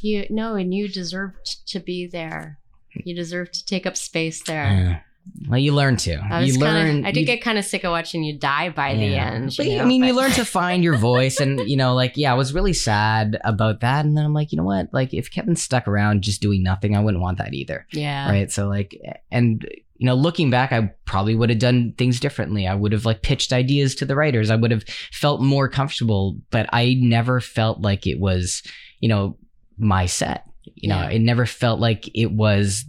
[0.00, 1.32] You no, and you deserve
[1.72, 2.58] to be there.
[3.04, 5.04] You deserve to take up space there.
[5.40, 5.48] Yeah.
[5.50, 6.14] Well, you learn to.
[6.16, 8.68] I was you Kinda, I did you- get kind of sick of watching you die
[8.70, 9.54] by the end.
[9.56, 12.12] But, you I know, mean, you learn to find your voice, and you know, like,
[12.16, 14.88] yeah, I was really sad about that, and then I'm like, you know what?
[14.92, 18.28] Like, if Kevin stuck around just doing nothing, I wouldn't want that either, Yeah.
[18.30, 18.50] right?
[18.50, 18.98] So, like,
[19.30, 19.66] and
[20.00, 22.68] you know, looking back, I probably would have done things differently.
[22.68, 24.48] I would have like pitched ideas to the writers.
[24.48, 28.62] I would have felt more comfortable, but I never felt like it was,
[29.00, 29.36] you know,
[29.76, 30.44] my set.
[30.76, 31.10] You know, Yeah.
[31.10, 32.84] it never felt like it was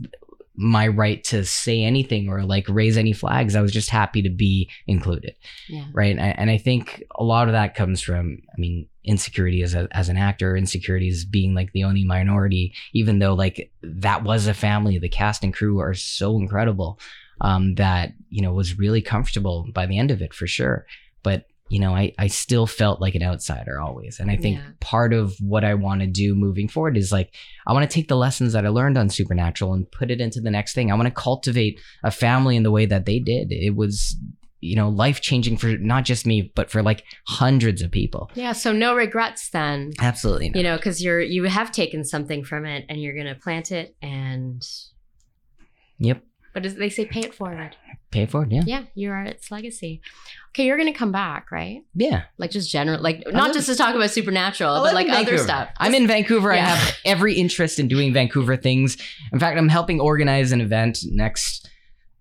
[0.62, 3.56] my right to say anything or like raise any flags.
[3.56, 5.36] I was just happy to be included
[5.70, 5.86] Yeah.
[5.94, 9.64] right and I, and I think a lot of that comes from i mean insecurity
[9.64, 14.24] as, a, as an actor insecurities being like the only minority even though like that
[14.24, 17.00] was a family the cast and crew are so incredible
[17.42, 20.86] um, that you know was really comfortable by the end of it for sure
[21.24, 24.72] but you know I, I still felt like an outsider always and i think Yeah.
[24.80, 27.34] part of what i want to do moving forward is like
[27.68, 30.42] i want to take the lessons that i learned on supernatural and put it into
[30.42, 33.52] the next thing i want to cultivate a family in the way that they did
[33.52, 34.18] it was
[34.62, 38.52] you know life changing for not just me but for like hundreds of people Yeah.
[38.52, 39.92] So no regrets then.
[40.00, 40.58] absolutely not.
[40.58, 43.96] You know, because you're you have taken something from it and you're gonna plant it
[44.02, 44.62] and.
[45.98, 46.24] yep
[46.54, 47.76] But they say, pay it forward.
[48.12, 48.52] pay it forward.
[48.52, 48.64] Yeah.
[48.66, 50.02] Yeah, you are its legacy.
[50.50, 51.84] Okay, you're gonna come back, right?
[51.94, 52.24] Yeah.
[52.38, 55.70] Like just general, like I not just to talk about supernatural, but like other stuff.
[55.78, 56.54] I'm in Vancouver.
[56.54, 56.64] Yeah.
[56.64, 58.98] I have every interest in doing Vancouver things.
[59.32, 61.70] In fact, I'm helping organize an event next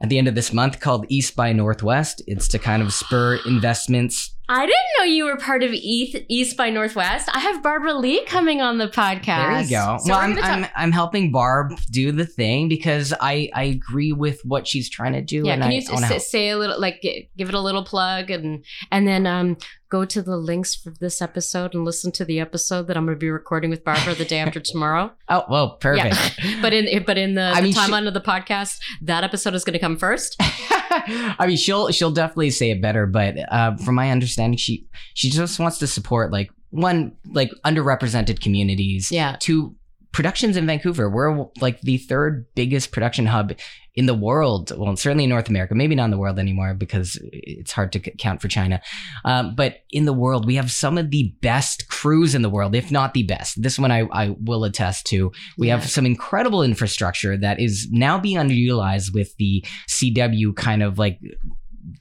[0.01, 2.23] at the end of this month called East by Northwest.
[2.27, 4.35] It's to kind of spur investments.
[4.51, 7.29] I didn't know you were part of East, East by Northwest.
[7.35, 9.25] I have Barbara Lee coming on the podcast.
[9.27, 9.99] There you go.
[10.03, 14.13] So well, I'm, talk- I'm I'm helping Barb do the thing because I I agree
[14.13, 15.43] with what she's trying to do.
[15.45, 17.03] yeah, can I, you s- say a little, like,
[17.37, 19.59] give it a little plug, and and then um
[19.89, 23.17] go to the links for this episode and listen to the episode that I'm going
[23.17, 25.13] to be recording with Barbara the day after tomorrow.
[25.29, 26.17] Oh well, perfect.
[26.63, 29.75] But in but in the, the mean, she- of the podcast, that episode is going
[29.75, 30.37] to come first.
[30.41, 35.31] I mean, she'll she'll definitely say it better, but uh, from my understanding, she she
[35.31, 39.11] just wants to support like one like underrepresented communities.
[39.11, 39.37] Yeah.
[39.39, 39.75] Two
[40.19, 41.09] productions in Vancouver.
[41.09, 43.53] We're like the third biggest production hub
[43.95, 44.73] in the world.
[44.77, 48.01] Well, certainly in North America, maybe not in the world anymore because it's hard to
[48.01, 48.81] count for China.
[49.25, 52.75] Um, but in the world, we have some of the best crews in the world,
[52.75, 53.63] if not the best.
[53.63, 55.31] This one I, I will attest to.
[55.57, 55.77] We Yeah.
[55.77, 61.21] have some incredible infrastructure that is now being underutilized with the CW kind of like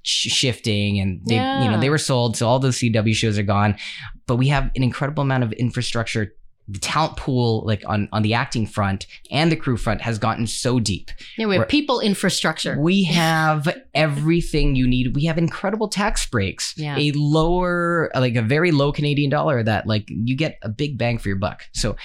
[0.03, 3.77] shifting and they you know they were sold so all those CW shows are gone
[4.25, 6.33] but we have an incredible amount of infrastructure
[6.69, 10.45] the talent pool like on on the acting front and the crew front has gotten
[10.45, 12.77] so deep Yeah, we have We're- people infrastructure.
[12.79, 16.97] we have everything you need we have incredible tax breaks Yeah.
[16.97, 21.17] a lower like a very low canadian dollar that like you get a big bang
[21.17, 21.95] for your buck so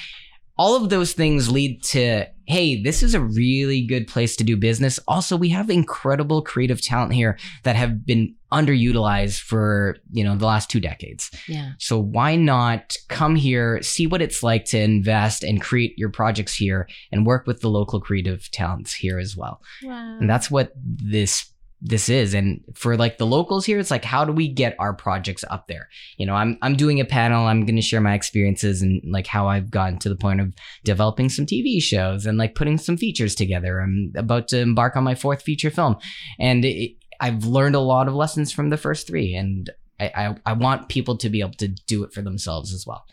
[0.56, 4.56] all of those things lead to hey this is a really good place to do
[4.56, 10.36] business also we have incredible creative talent here that have been underutilized for you know
[10.36, 11.72] the last two decades Yeah.
[11.78, 16.54] so why not come here, see what it's like to invest and create your projects
[16.54, 19.60] here and work with the local creative talents here as well.
[19.82, 20.18] Wow.
[20.20, 21.51] And that's what this
[21.84, 22.32] this is.
[22.32, 25.66] And for like the locals here, it's like how do we get our projects up
[25.66, 25.88] there?
[26.16, 29.48] You know, I'm I'm doing a panel, I'm gonna share my experiences and like how
[29.48, 30.54] I've gotten to the point of
[30.84, 33.80] developing some TV shows and like putting some features together.
[33.80, 35.96] I'm about to embark on my fourth feature film.
[36.38, 39.34] And it, I've learned a lot of lessons from the first three.
[39.34, 42.84] And I, I, I want people to be able to do it for themselves as
[42.86, 43.04] well.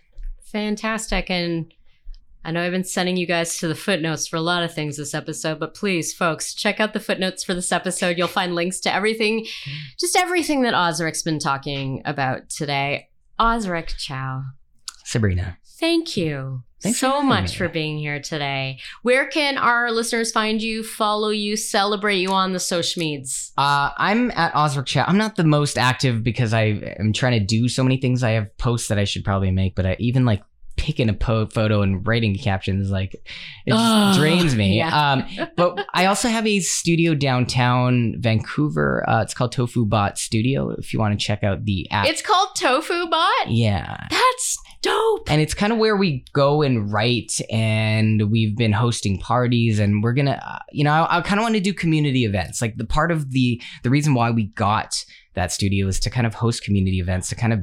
[0.52, 1.30] Fantastic.
[1.30, 1.72] And
[2.44, 4.98] I know I've been sending you guys to the footnotes for a lot of things
[4.98, 8.18] this episode, but please, folks, check out the footnotes for this episode.
[8.18, 9.46] You'll find links to everything,
[10.00, 13.10] just everything that Osric's been talking about today.
[13.40, 14.44] Osric Chau,
[15.04, 15.58] Sabrina.
[15.80, 18.80] thank you Thanks so having much for being here today.
[19.02, 23.52] Where can our listeners find you, follow you, celebrate you on the social medias?
[23.58, 25.04] Uh, I'm at Osric Chau.
[25.06, 28.24] I'm not the most active because I am trying to do so many things.
[28.24, 30.42] I have posts that I should probably make, but I even like
[30.80, 33.14] picking a po- photo and writing captions like
[33.66, 34.78] it just drains me.
[34.78, 35.12] yeah.
[35.12, 35.26] Um,
[35.56, 39.04] but I also have a studio downtown Vancouver.
[39.08, 40.70] Uh, it's called Tofu Bot Studio.
[40.72, 43.50] If you want to check out the app, It's called Tofu Bot.
[43.52, 44.08] yeah.
[44.10, 45.30] That's dope.
[45.30, 50.02] and it's kind of where we go and write and we've been hosting parties and
[50.02, 52.78] we're gonna uh, you know i, I kind of want to do community events like
[52.78, 54.96] the part of the the reason why we got
[55.34, 57.60] that studio is to kind of host community events to kind of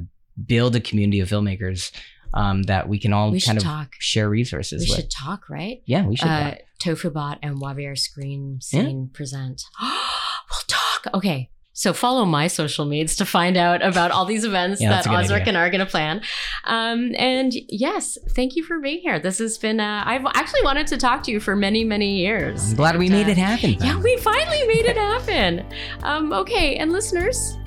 [0.47, 1.91] build a community of filmmakers
[2.37, 3.95] um, that we can all We kind of talk.
[3.99, 5.83] share resources We with should talk, right?
[5.87, 6.59] yeah we should uh, talk.
[6.81, 9.63] TofuBot and YVR Screen Scene present.
[9.83, 11.07] we'll talk.
[11.15, 11.51] Okay.
[11.73, 15.07] So follow my social medias to find out about all these events Yeah, that that's
[15.07, 15.49] a good Osric idea.
[15.49, 16.23] and I are going to plan.
[16.65, 19.19] Um, and yes, thank you for being here.
[19.19, 22.71] This has been, uh, I've actually wanted to talk to you for many, many years.
[22.71, 25.67] i'm glad we made uh, it happen Yeah, we finally made it happen.
[26.03, 27.59] Um, okay, and listeners,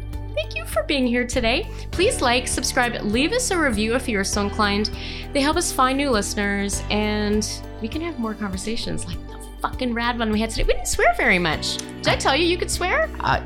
[0.42, 1.70] thank you for being here today.
[1.92, 4.90] Please like, subscribe, leave us a review if you are so inclined.
[5.34, 7.48] They help us find new listeners, and
[7.82, 10.64] we can have more conversations like the fucking rad one we had today.
[10.64, 11.78] We didn't swear very much.
[11.78, 13.10] Did I tell you you could swear?
[13.20, 13.42] uh,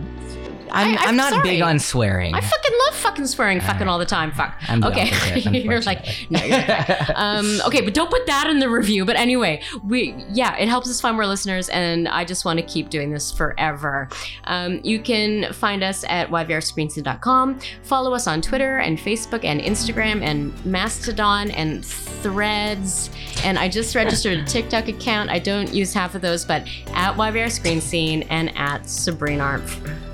[0.72, 1.44] I'm, I- I'm I'm not sorry.
[1.50, 4.32] big on swearing I fucking love fucking swearing fucking all the time.
[4.32, 4.56] Fuck.
[4.68, 5.12] I'm okay.
[5.52, 6.60] You're like, no, you're
[7.16, 9.06] Um, okay, but don't put that in the review.
[9.06, 12.66] But anyway, we yeah, it helps us find more listeners, and I just want to
[12.66, 14.10] keep doing this forever.
[14.46, 17.60] Um, you can find us at yvrscreenscene.com.
[17.84, 23.10] Follow us on Twitter and Facebook and Instagram and Mastodon and Threads.
[23.44, 25.30] And I just registered a TikTok account.
[25.30, 26.62] I don't use half of those, but
[26.94, 30.13] at YVR Screen Scene and at Sabrina Arnf.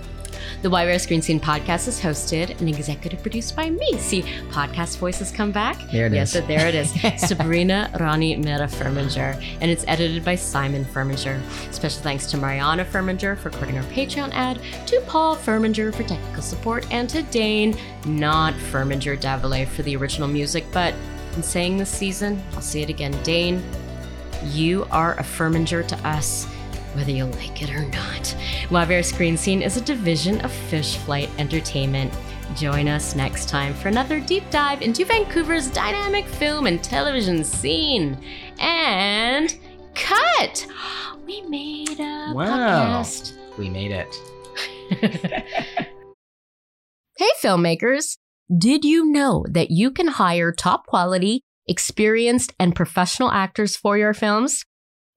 [0.61, 3.97] The YVR Screen Scene podcast is hosted and executive produced by me.
[3.97, 5.77] See, podcast voices come back.
[5.89, 6.45] There it yes, is.
[6.47, 6.91] there it is.
[7.29, 9.41] Sabrina Rani Mera Furminger.
[9.61, 11.41] And it's edited by Simon Furminger.
[11.71, 16.41] Special thanks to Mariana Furminger for recording our Patreon ad, to Paul Furminger for technical
[16.41, 20.65] support, and to Dane, not Furminger Davile, for the original music.
[20.73, 20.93] But
[21.37, 23.63] in saying this season, I'll say it again Dane,
[24.43, 26.47] you are a Furminger to us.
[26.93, 28.35] Whether you like it or not.
[28.71, 32.13] Love Screen Scene is a division of Fish Flight Entertainment.
[32.55, 38.17] Join us next time for another deep dive into Vancouver's dynamic film and television scene.
[38.59, 39.55] And
[39.95, 40.65] cut!
[41.25, 42.45] We made a Wow.
[43.03, 43.33] podcast.
[43.59, 44.15] We made it.
[47.17, 48.17] Hey, filmmakers!
[48.57, 54.13] Did you know that you can hire top quality, experienced, and professional actors for your
[54.13, 54.63] films?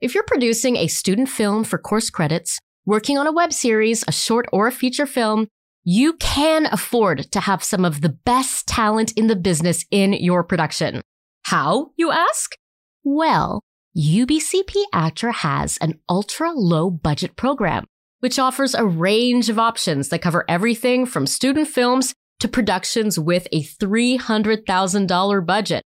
[0.03, 4.11] If you're producing a student film for course credits, working on a web series, a
[4.11, 5.47] short, or a feature film,
[5.85, 10.43] you can afford to have some of the best talent in the business in your
[10.43, 11.03] production.
[11.45, 12.57] How, you ask?
[13.05, 13.61] Well,
[13.97, 17.87] UBCP ACTRA has an ultra low budget program
[18.19, 23.47] which offers a range of options that cover everything from student films to productions with
[23.53, 25.83] a $300,000 budget.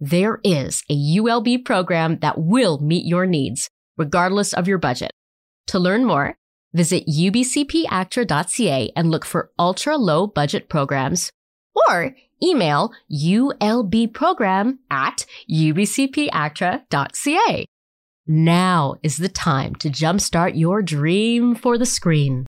[0.00, 5.12] There is a ULB program that will meet your needs, regardless of your budget.
[5.68, 6.34] To learn more,
[6.72, 11.30] visit ubcpactra.ca and look for ultra low budget programs
[11.88, 17.66] or email ulbprogram at ubcpactra.ca.
[18.26, 22.46] Now is the time to jumpstart your dream for the screen.